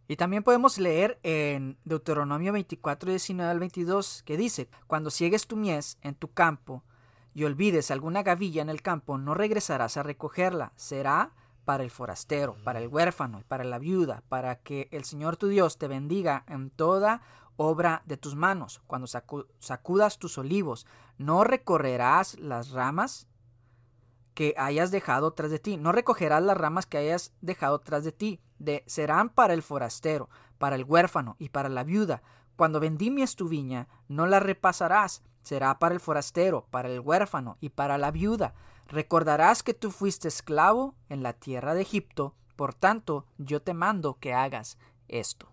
[0.09, 5.57] Y también podemos leer en Deuteronomio 24, 19 al 22, que dice, Cuando ciegues tu
[5.57, 6.83] mies en tu campo
[7.35, 10.73] y olvides alguna gavilla en el campo, no regresarás a recogerla.
[10.77, 11.35] Será
[11.67, 15.49] para el forastero, para el huérfano y para la viuda, para que el Señor tu
[15.49, 17.21] Dios te bendiga en toda
[17.59, 18.81] obra de tus manos.
[18.87, 20.87] Cuando sacudas tus olivos,
[21.19, 23.29] no recorrerás las ramas
[24.33, 25.77] que hayas dejado tras de ti.
[25.77, 28.41] No recogerás las ramas que hayas dejado tras de ti.
[28.59, 32.23] De, serán para el forastero, para el huérfano y para la viuda.
[32.57, 35.23] Cuando vendimies tu viña, no la repasarás.
[35.43, 38.55] Será para el forastero, para el huérfano y para la viuda.
[38.87, 42.37] Recordarás que tú fuiste esclavo en la tierra de Egipto.
[42.55, 45.51] Por tanto, yo te mando que hagas esto.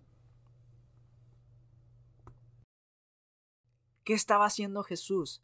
[4.05, 5.41] ¿Qué estaba haciendo Jesús?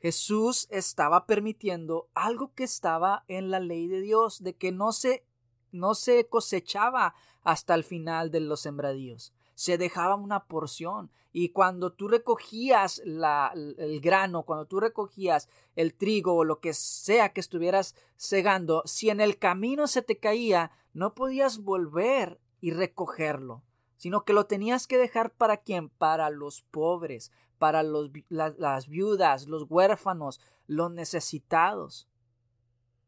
[0.00, 5.24] Jesús estaba permitiendo algo que estaba en la ley de Dios, de que no se,
[5.70, 9.32] no se cosechaba hasta el final de los sembradíos.
[9.54, 11.12] Se dejaba una porción.
[11.32, 16.74] Y cuando tú recogías la, el grano, cuando tú recogías el trigo o lo que
[16.74, 22.72] sea que estuvieras segando, si en el camino se te caía, no podías volver y
[22.72, 23.62] recogerlo,
[23.96, 25.88] sino que lo tenías que dejar para quién?
[25.88, 32.08] Para los pobres, para los, las viudas, los huérfanos, los necesitados.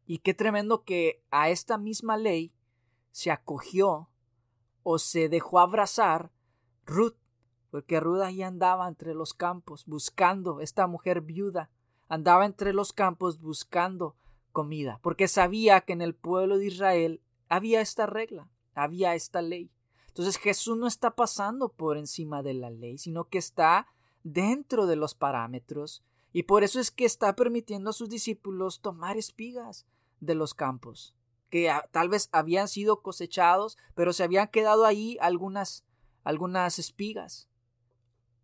[0.06, 2.52] Y qué tremendo que a esta misma ley
[3.12, 4.10] se acogió
[4.82, 6.32] o se dejó abrazar
[6.84, 7.16] Ruth,
[7.70, 11.70] porque Ruth ahí andaba entre los campos buscando, esta mujer viuda,
[12.08, 14.16] andaba entre los campos buscando
[14.52, 19.70] comida, porque sabía que en el pueblo de Israel había esta regla, había esta ley.
[20.08, 23.86] Entonces Jesús no está pasando por encima de la ley, sino que está
[24.24, 29.16] dentro de los parámetros y por eso es que está permitiendo a sus discípulos tomar
[29.16, 29.86] espigas
[30.20, 31.14] de los campos,
[31.50, 35.84] que tal vez habían sido cosechados, pero se habían quedado ahí algunas,
[36.24, 37.48] algunas espigas.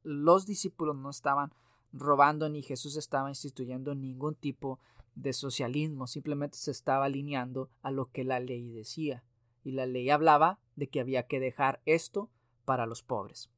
[0.02, 1.54] Los discípulos no estaban
[1.92, 4.78] robando ni Jesús estaba instituyendo ningún tipo
[5.14, 9.24] de socialismo, simplemente se estaba alineando a lo que la ley decía.
[9.64, 12.30] Y la ley hablaba de que había que dejar esto
[12.64, 13.50] para los pobres.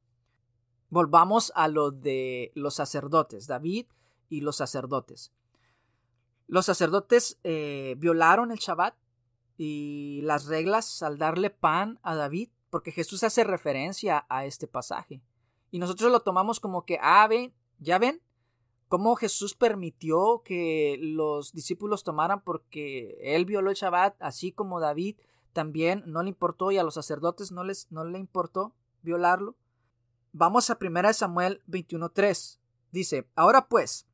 [0.91, 3.87] Volvamos a lo de los sacerdotes, David
[4.29, 5.31] y los sacerdotes.
[6.47, 8.93] Los sacerdotes eh, violaron el Shabbat
[9.57, 15.23] y las reglas al darle pan a David, porque Jesús hace referencia a este pasaje.
[15.71, 18.21] Y nosotros lo tomamos como que, ah, ven, ya ven,
[18.89, 25.15] cómo Jesús permitió que los discípulos tomaran porque él violó el Shabbat, así como David
[25.53, 29.55] también no le importó y a los sacerdotes no les no le importó violarlo.
[30.33, 32.59] Vamos a 1 Samuel 21.3.
[32.91, 34.07] Dice, ahora pues,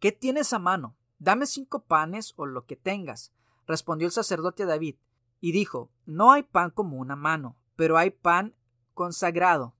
[0.00, 0.96] ¿qué tienes a mano?
[1.18, 3.32] Dame cinco panes o lo que tengas.
[3.66, 4.96] Respondió el sacerdote a David,
[5.40, 8.54] y dijo, no hay pan común a mano, pero hay pan
[8.94, 9.74] consagrado,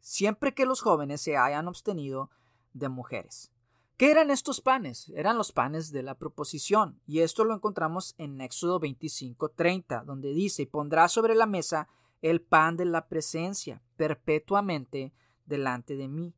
[0.00, 2.30] siempre que los jóvenes se hayan abstenido
[2.74, 3.50] de mujeres.
[3.96, 5.10] ¿Qué eran estos panes?
[5.14, 10.62] Eran los panes de la proposición, y esto lo encontramos en Éxodo 25:30, donde dice,
[10.62, 11.88] y pondrá sobre la mesa
[12.22, 15.12] el pan de la presencia perpetuamente
[15.44, 16.34] delante de mí.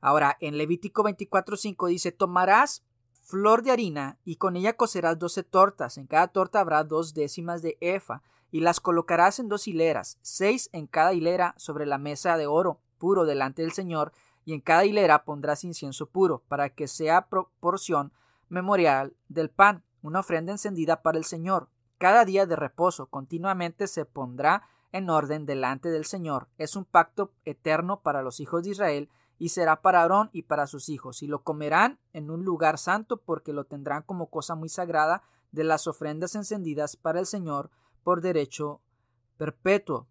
[0.00, 2.84] Ahora, en Levítico 24:5 dice, tomarás
[3.22, 5.98] flor de harina y con ella cocerás doce tortas.
[5.98, 10.68] En cada torta habrá dos décimas de efa y las colocarás en dos hileras, seis
[10.72, 14.12] en cada hilera sobre la mesa de oro puro delante del Señor,
[14.44, 18.12] y en cada hilera pondrás incienso puro, para que sea proporción
[18.48, 21.68] memorial del pan, una ofrenda encendida para el Señor.
[21.98, 26.48] Cada día de reposo continuamente se pondrá en orden delante del Señor.
[26.58, 30.66] Es un pacto eterno para los hijos de Israel y será para Aarón y para
[30.66, 34.68] sus hijos, y lo comerán en un lugar santo porque lo tendrán como cosa muy
[34.68, 37.70] sagrada de las ofrendas encendidas para el Señor
[38.04, 38.82] por derecho
[39.38, 40.06] perpetuo.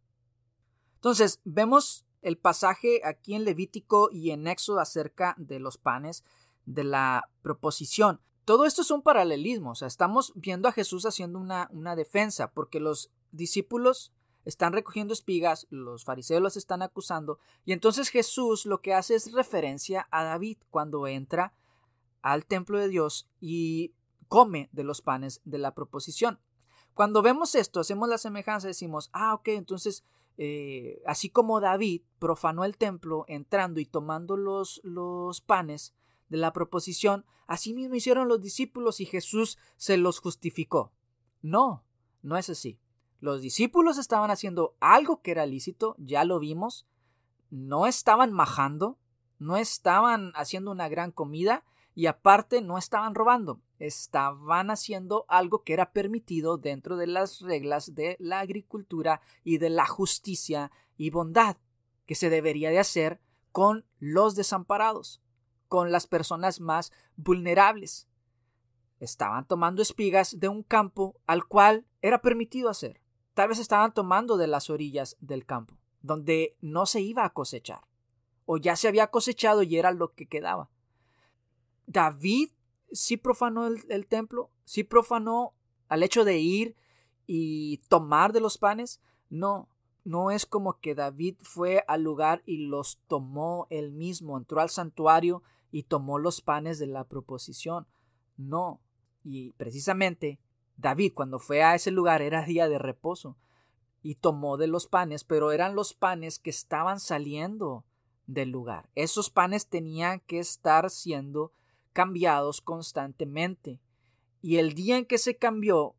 [0.96, 6.24] Entonces, vemos el pasaje aquí en Levítico y en Éxodo acerca de los panes
[6.66, 8.20] de la proposición.
[8.46, 12.52] Todo esto es un paralelismo, o sea, estamos viendo a Jesús haciendo una, una defensa,
[12.52, 14.12] porque los discípulos
[14.50, 19.32] están recogiendo espigas, los fariseos los están acusando, y entonces Jesús lo que hace es
[19.32, 21.54] referencia a David cuando entra
[22.22, 23.94] al templo de Dios y
[24.28, 26.40] come de los panes de la proposición.
[26.94, 30.04] Cuando vemos esto, hacemos la semejanza, decimos, ah, ok, entonces,
[30.38, 35.94] eh, así como David profanó el templo entrando y tomando los, los panes
[36.28, 40.92] de la proposición, así mismo hicieron los discípulos y Jesús se los justificó.
[41.42, 41.86] No,
[42.22, 42.80] no es así.
[43.20, 46.88] Los discípulos estaban haciendo algo que era lícito, ya lo vimos,
[47.50, 48.98] no estaban majando,
[49.40, 51.64] no estaban haciendo una gran comida,
[51.96, 57.94] Y aparte no estaban robando, estaban haciendo algo que era permitido dentro de las reglas
[57.94, 61.58] de la agricultura y de la justicia y bondad
[62.06, 63.20] que se debería de hacer
[63.52, 65.22] con los desamparados,
[65.68, 68.08] con las personas más vulnerables.
[69.02, 73.02] Estaban tomando espigas de un campo al cual era permitido hacer.
[73.40, 77.80] Tal vez estaban tomando de las orillas del campo, donde no se iba a cosechar,
[78.46, 80.70] o ya se había cosechado y era lo que quedaba.
[81.88, 82.50] David
[82.92, 85.54] sí profanó el, templo, sí profanó
[85.88, 86.76] al hecho de ir
[87.28, 89.00] y tomar de los panes.
[89.30, 89.70] No,
[90.04, 94.70] no es como que David fue al lugar y los tomó él mismo, entró al
[94.70, 97.88] santuario y tomó los panes de la proposición.
[98.36, 98.82] No,
[99.24, 100.42] y precisamente
[100.80, 103.38] David cuando fue a ese lugar era día de reposo
[104.02, 107.86] y tomó de los panes, pero eran los panes que estaban saliendo
[108.28, 108.90] del lugar.
[108.96, 111.52] Esos panes tenían que estar siendo
[111.92, 113.82] cambiados constantemente.
[114.42, 115.96] Y el día en que se cambió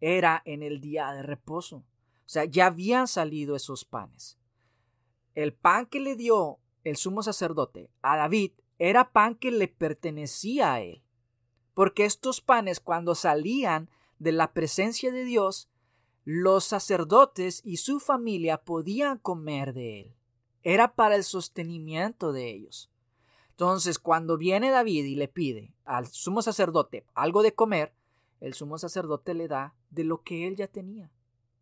[0.00, 1.76] era en el día de reposo.
[1.76, 4.38] O sea, ya habían salido esos panes.
[5.34, 10.74] El pan que le dio el sumo sacerdote a David era pan que le pertenecía
[10.74, 11.04] a él.
[11.72, 13.90] Porque estos panes cuando salían
[14.24, 15.68] de la presencia de Dios,
[16.24, 20.14] los sacerdotes y su familia podían comer de él.
[20.62, 22.90] Era para el sostenimiento de ellos.
[23.50, 27.94] Entonces, cuando viene David y le pide al sumo sacerdote algo de comer,
[28.40, 31.12] el sumo sacerdote le da de lo que él ya tenía.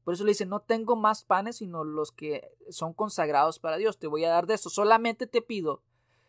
[0.04, 3.98] Por eso le dice, no tengo más panes sino los que son consagrados para Dios,
[3.98, 4.70] te voy a dar de eso.
[4.70, 5.82] Solamente te pido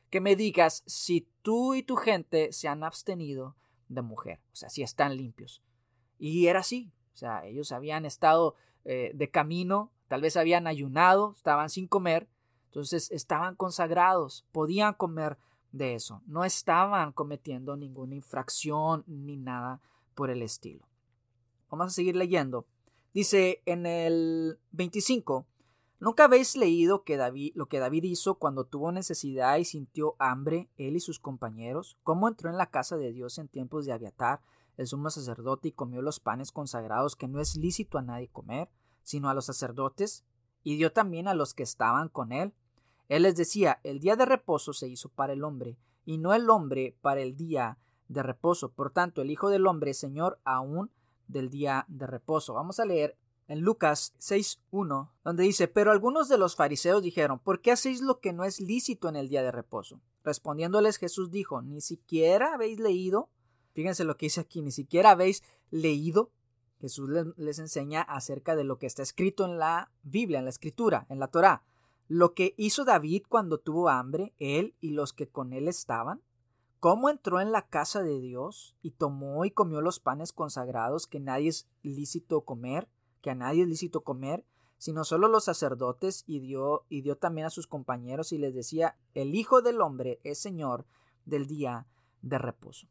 [0.09, 3.55] que me digas si tú y tu gente se han abstenido
[3.87, 5.61] de mujer, o sea, si están limpios.
[6.19, 8.55] Y era así, o sea, ellos habían estado
[8.85, 12.27] eh, de camino, tal vez habían ayunado, estaban sin comer,
[12.65, 15.37] entonces estaban consagrados, podían comer
[15.71, 16.21] de eso.
[16.25, 19.81] No estaban cometiendo ninguna infracción ni nada
[20.15, 20.87] por el estilo.
[21.69, 22.65] Vamos a seguir leyendo.
[23.13, 25.45] Dice en el 25,
[25.99, 30.69] ¿nunca habéis leído que David, lo que David hizo cuando tuvo necesidad y sintió hambre,
[30.77, 31.97] él y sus compañeros?
[32.03, 34.41] ¿Cómo entró en la casa de Dios en tiempos de Abiatar,
[34.77, 38.69] el sumo sacerdote, y comió los panes consagrados que no es lícito a nadie comer,
[39.03, 40.23] sino a los sacerdotes,
[40.63, 42.53] y dio también a los que estaban con él?
[43.09, 46.49] Él les decía, el día de reposo se hizo para el hombre, y no el
[46.49, 48.71] hombre para el día de reposo.
[48.71, 50.91] Por tanto, el Hijo del Hombre es Señor aún
[51.27, 52.53] del día de reposo.
[52.53, 53.17] Vamos a leer
[53.47, 58.19] en Lucas 6.1, donde dice, pero algunos de los fariseos dijeron, ¿por qué hacéis lo
[58.19, 60.01] que no es lícito en el día de reposo?
[60.23, 63.29] Respondiéndoles Jesús dijo, ni siquiera habéis leído,
[63.73, 66.31] fíjense lo que dice aquí, ni siquiera habéis leído.
[66.79, 71.05] Jesús les, enseña acerca de lo que está escrito en la Biblia, en la Escritura,
[71.09, 71.63] en la Torá
[72.07, 76.21] lo que hizo David cuando tuvo hambre, él y los que con él estaban,
[76.79, 81.19] cómo entró en la casa de Dios y tomó y comió los panes consagrados que
[81.19, 82.89] nadie es lícito comer,
[83.21, 84.45] que a nadie es lícito comer,
[84.77, 88.97] sino solo los sacerdotes y dio y dio también a sus compañeros y les decía,
[89.13, 90.85] el Hijo del Hombre es Señor
[91.25, 91.87] del día
[92.21, 92.87] de reposo.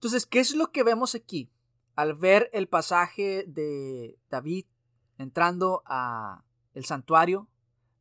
[0.00, 1.50] Entonces, ¿qué es lo que vemos aquí?
[1.94, 4.64] Al ver el pasaje de David
[5.18, 6.42] entrando a
[6.72, 7.50] el santuario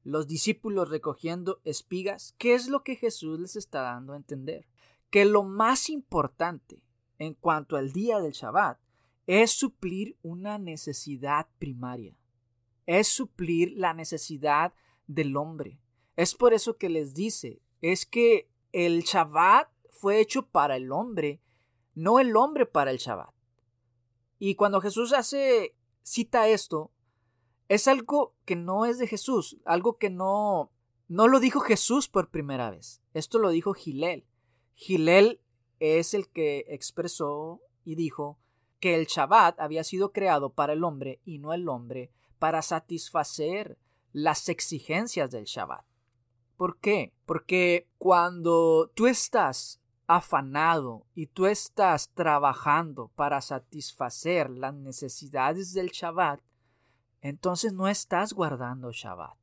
[0.06, 4.66] los discípulos recogiendo espigas, ¿qué es lo que Jesús les está dando a entender?
[5.10, 6.86] Que lo más importante
[7.18, 8.80] en cuanto al día del Shabbat
[9.28, 12.16] es suplir una necesidad primaria,
[12.86, 14.74] es suplir la necesidad
[15.06, 15.82] del hombre.
[16.16, 21.41] Es por eso que les dice, es que el Shabbat fue hecho para el hombre,
[22.00, 23.34] no el hombre para el Shabbat.
[24.39, 26.91] Y cuando Jesús hace cita esto,
[27.68, 30.72] es algo que no es de Jesús, algo que no
[31.10, 33.02] no lo dijo Jesús por primera vez.
[33.14, 34.26] Esto lo dijo Gilel.
[34.76, 35.41] Gilel
[35.80, 38.39] es el que expresó y dijo
[38.80, 43.78] que el Shabbat había sido creado para el hombre y no el hombre para satisfacer
[44.14, 45.84] las exigencias del Shabbat.
[46.56, 47.12] ¿Por qué?
[47.26, 56.41] Porque cuando tú estás afanado y tú estás trabajando para satisfacer las necesidades del Shabbat,
[57.22, 59.38] entonces no estás guardando Shabbat.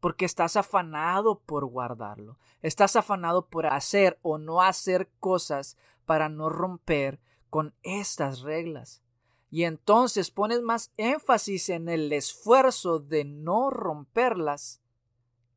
[0.00, 2.40] Porque estás afanado por guardarlo.
[2.60, 9.00] Estás afanado por hacer o no hacer cosas para no romper con estas reglas.
[9.48, 14.82] Y entonces pones más énfasis en el esfuerzo de no romperlas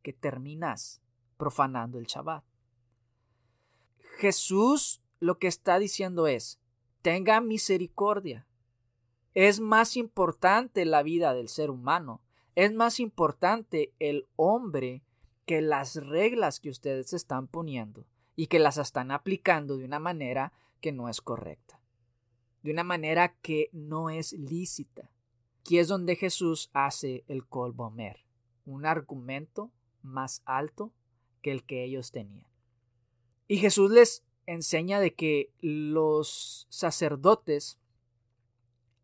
[0.03, 1.01] que terminas
[1.37, 2.43] profanando el Shabbat.
[4.17, 6.59] Jesús lo que está diciendo es,
[7.01, 8.47] tenga misericordia,
[9.35, 12.21] es más importante la vida del ser humano.
[12.55, 15.03] Es más importante el hombre
[15.45, 18.05] que las reglas que ustedes están poniendo.
[18.37, 20.51] y que las están aplicando de una manera
[20.81, 21.79] que no es correcta,
[22.63, 25.09] de una manera que no es lícita.
[25.61, 28.25] Aquí es donde Jesús hace el colbomer,
[28.65, 30.91] un argumento más alto
[31.41, 32.54] que el que ellos tenían.
[33.47, 37.79] Y Jesús les enseña de que los sacerdotes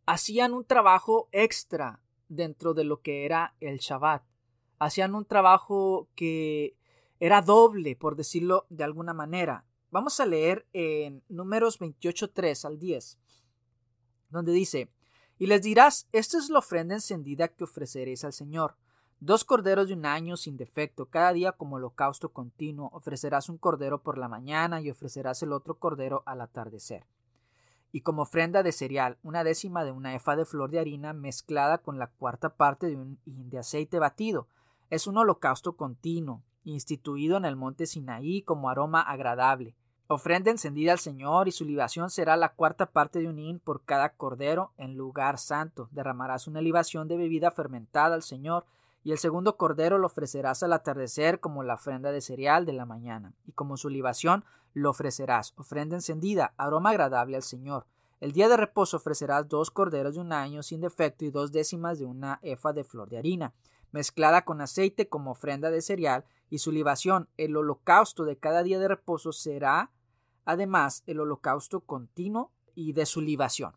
[0.05, 4.23] hacían un trabajo extra dentro de lo que era el Shabbat.
[4.79, 6.75] Hacían un trabajo que
[7.19, 9.65] era doble, por decirlo de alguna manera.
[9.91, 13.19] Vamos a leer en números 28, 3 al 10,
[14.29, 14.89] donde dice,
[15.37, 18.77] y les dirás, esta es la ofrenda encendida que ofreceréis al Señor.
[19.23, 22.89] Dos corderos de un año sin defecto, cada día como holocausto continuo.
[22.91, 27.05] Ofrecerás un cordero por la mañana y ofrecerás el otro cordero al atardecer.
[27.91, 31.77] Y como ofrenda de cereal, una décima de una efa de flor de harina mezclada
[31.77, 34.47] con la cuarta parte de un hin de aceite batido.
[34.89, 39.75] Es un holocausto continuo, instituido en el monte Sinaí como aroma agradable.
[40.07, 43.83] Ofrenda encendida al Señor y su libación será la cuarta parte de un hin por
[43.83, 45.89] cada cordero en lugar santo.
[45.91, 48.65] Derramarás una libación de bebida fermentada al Señor
[49.03, 52.85] y el segundo cordero lo ofrecerás al atardecer como la ofrenda de cereal de la
[52.85, 57.87] mañana, y como su libación lo ofrecerás, ofrenda encendida, aroma agradable al Señor.
[58.19, 61.97] El día de reposo ofrecerás dos corderos de un año sin defecto y dos décimas
[61.97, 63.53] de una efa de flor de harina,
[63.91, 68.77] mezclada con aceite como ofrenda de cereal, y su libación, el holocausto de cada día
[68.77, 69.91] de reposo será
[70.45, 73.75] además el holocausto continuo y de su libación.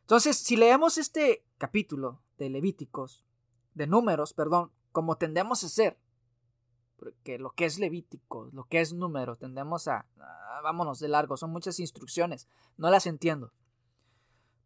[0.00, 3.24] Entonces, si leemos este capítulo de Levíticos,
[3.74, 5.98] de números, perdón, como tendemos a ser.
[6.96, 10.06] Porque lo que es Levítico, lo que es número, tendemos a,
[10.62, 13.52] vámonos de largo, son muchas instrucciones, no las entiendo.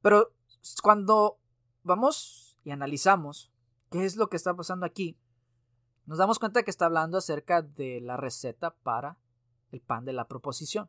[0.02, 0.32] Pero
[0.82, 1.38] cuando
[1.82, 3.50] vamos y analizamos
[3.90, 5.18] qué es lo que está pasando aquí,
[6.06, 9.18] nos damos cuenta que está hablando acerca de la receta para
[9.72, 10.88] el pan de la proposición.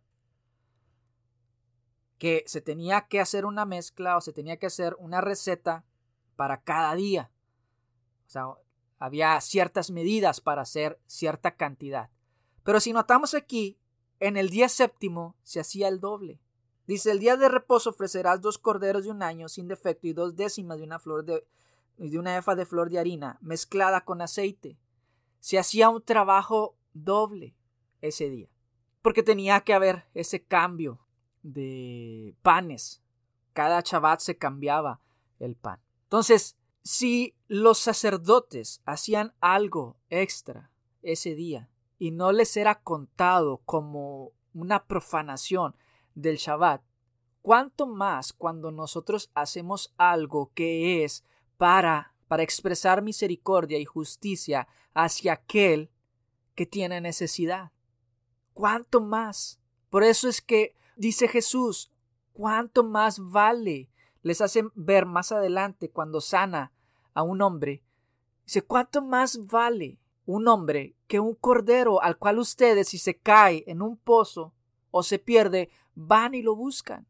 [2.17, 5.86] Que se tenía que hacer una mezcla o se tenía que hacer una receta
[6.36, 7.32] para cada día.
[8.30, 8.45] O sea,
[8.99, 12.11] había ciertas medidas para hacer cierta cantidad.
[12.63, 13.80] Pero si notamos aquí,
[14.19, 16.39] en el día séptimo se hacía el doble.
[16.86, 20.36] Dice, el día de reposo ofrecerás dos corderos de un año sin defecto y dos
[20.36, 21.43] décimas de una flor de,
[22.19, 24.77] una efa de flor de harina mezclada con aceite.
[25.39, 27.55] Se hacía un trabajo doble
[28.01, 28.49] ese día.
[29.01, 30.99] Porque tenía que haber ese cambio
[31.41, 33.01] de panes.
[33.53, 35.01] Cada chabat se cambiaba
[35.39, 35.82] el pan.
[36.03, 40.71] Entonces, si los sacerdotes hacían algo extra
[41.01, 45.75] ese día y no les era contado como una profanación
[46.15, 46.82] del Shabbat,
[47.41, 51.23] ¿cuánto más cuando nosotros hacemos algo que es
[51.57, 55.91] para, para expresar misericordia y justicia hacia aquel
[56.55, 57.71] que tiene necesidad?
[58.53, 59.59] ¿Cuánto más?
[59.89, 61.91] Por eso es que dice Jesús,
[62.34, 63.89] ¿cuánto más vale
[64.22, 66.74] les hacen ver más adelante cuando sana
[67.13, 67.84] a un hombre.
[68.45, 73.63] Dice, ¿cuánto más vale un hombre que un cordero al cual ustedes si se cae
[73.67, 74.53] en un pozo
[74.91, 77.07] o se pierde, van y lo buscan?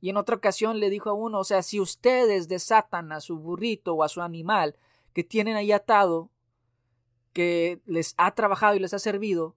[0.00, 3.38] Y en otra ocasión le dijo a uno, o sea, si ustedes desatan a su
[3.38, 4.76] burrito o a su animal
[5.12, 6.30] que tienen ahí atado,
[7.32, 9.56] que les ha trabajado y les ha servido,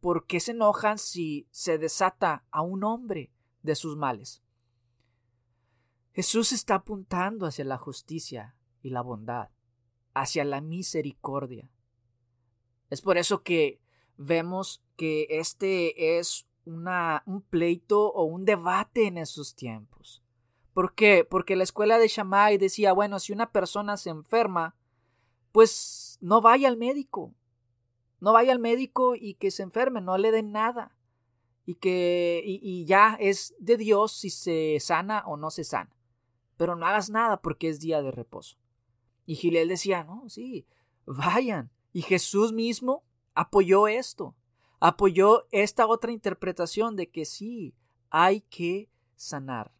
[0.00, 3.30] ¿por qué se enojan si se desata a un hombre
[3.62, 4.42] de sus males?
[6.12, 9.50] Jesús está apuntando hacia la justicia y la bondad,
[10.12, 11.70] hacia la misericordia.
[12.90, 13.80] Es por eso que
[14.16, 20.22] vemos que este es un pleito o un debate en esos tiempos.
[20.74, 21.24] ¿Por qué?
[21.24, 24.76] Porque la escuela de Shammai decía, bueno, si una persona se enferma,
[25.52, 27.34] pues no vaya al médico.
[28.18, 30.96] No vaya al médico y que se enferme, no le den nada.
[31.64, 35.99] Y que y ya es de Dios si se sana o no se sana
[36.60, 38.58] pero no hagas nada porque es día de reposo.
[39.24, 40.66] Y Gilel decía, no, sí,
[41.06, 41.70] vayan.
[41.94, 43.02] Y Jesús mismo
[43.32, 44.36] apoyó esto,
[44.78, 47.74] apoyó esta otra interpretación de que sí,
[48.10, 49.72] hay que sanar.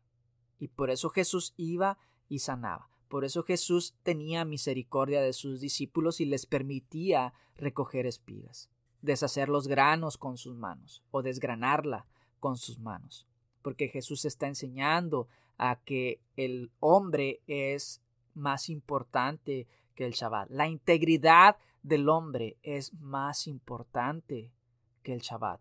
[0.59, 1.99] Y por eso Jesús iba
[2.31, 2.89] y sanaba.
[3.09, 8.71] Por eso Jesús tenía misericordia de sus discípulos y les permitía recoger espigas,
[9.03, 12.07] deshacer los granos con sus manos o desgranarla
[12.39, 13.27] con sus manos.
[13.61, 15.29] Porque Jesús está enseñando
[15.63, 18.01] a que el hombre es
[18.33, 20.49] más importante que el Shabbat.
[20.49, 24.55] La integridad del hombre es más importante
[25.03, 25.61] que el Shabbat.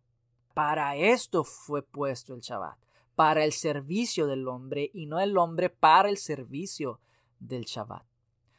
[0.53, 2.77] Para esto fue puesto el Shabbat,
[3.15, 7.01] para el servicio del hombre y no el hombre para el servicio
[7.41, 8.05] del Shabbat.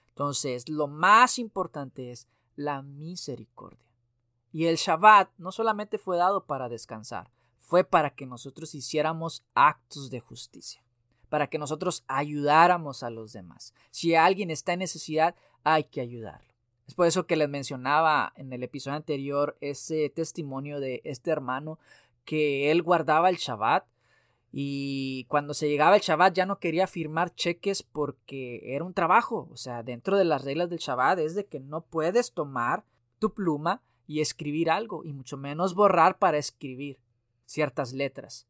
[0.08, 3.90] Entonces, lo más importante es la misericordia.
[4.52, 10.10] Y el Shabbat no solamente fue dado para descansar, fue para que nosotros hiciéramos actos
[10.10, 10.82] de justicia,
[11.30, 13.72] para que nosotros ayudáramos a los demás.
[13.90, 16.52] Si alguien está en necesidad, hay que ayudarlo.
[16.86, 21.78] Es por eso que les mencionaba en el episodio anterior ese testimonio de este hermano
[22.24, 23.86] que él guardaba el Shabbat
[24.52, 29.48] y cuando se llegaba el Shabbat ya no quería firmar cheques porque era un trabajo.
[29.52, 32.84] O sea, dentro de las reglas del Shabbat es de que no puedes tomar
[33.20, 36.98] tu pluma y escribir algo, y mucho menos borrar para escribir
[37.44, 38.48] ciertas letras.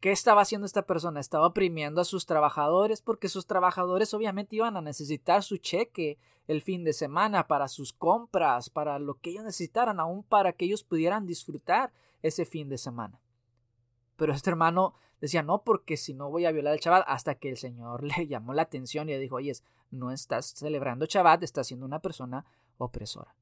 [0.00, 1.20] ¿Qué estaba haciendo esta persona?
[1.20, 6.62] Estaba oprimiendo a sus trabajadores porque sus trabajadores obviamente iban a necesitar su cheque el
[6.62, 10.84] fin de semana para sus compras, para lo que ellos necesitaran, aún para que ellos
[10.84, 11.92] pudieran disfrutar
[12.22, 13.20] ese fin de semana.
[14.16, 17.50] Pero este hermano decía, no, porque si no voy a violar el Shabbat, hasta que
[17.50, 19.52] el Señor le llamó la atención y le dijo, oye,
[19.90, 22.46] no estás celebrando Shabbat, estás siendo una persona
[22.78, 23.34] opresora.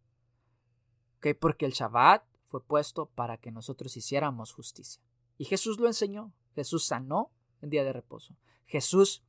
[1.39, 5.01] Porque el Shabbat fue puesto para que nosotros hiciéramos justicia.
[5.37, 6.33] Y Jesús lo enseñó.
[6.55, 7.31] Jesús sanó
[7.61, 8.37] en día de reposo.
[8.67, 9.23] Jesús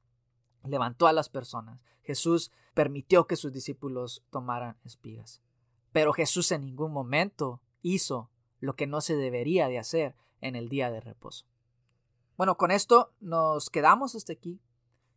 [0.63, 1.83] levantó a las personas.
[2.01, 5.41] Jesús permitió que sus discípulos tomaran espigas.
[5.91, 10.69] Pero Jesús en ningún momento hizo lo que no se debería de hacer en el
[10.69, 11.45] día de reposo.
[12.37, 14.61] Bueno, con esto nos quedamos hasta aquí.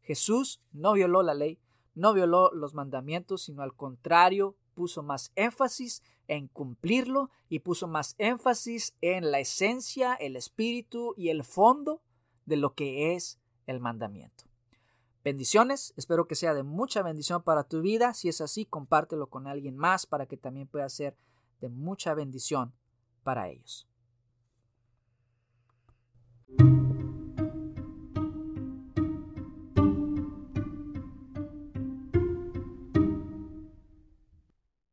[0.00, 1.60] Jesús no violó la ley,
[1.94, 8.14] no violó los mandamientos, sino al contrario, puso más énfasis en cumplirlo y puso más
[8.18, 12.02] énfasis en la esencia, el espíritu y el fondo
[12.46, 14.44] de lo que es el mandamiento.
[15.24, 18.12] Bendiciones, espero que sea de mucha bendición para tu vida.
[18.12, 21.16] Si es así, compártelo con alguien más para que también pueda ser
[21.60, 22.72] de mucha bendición
[23.22, 23.86] para ellos.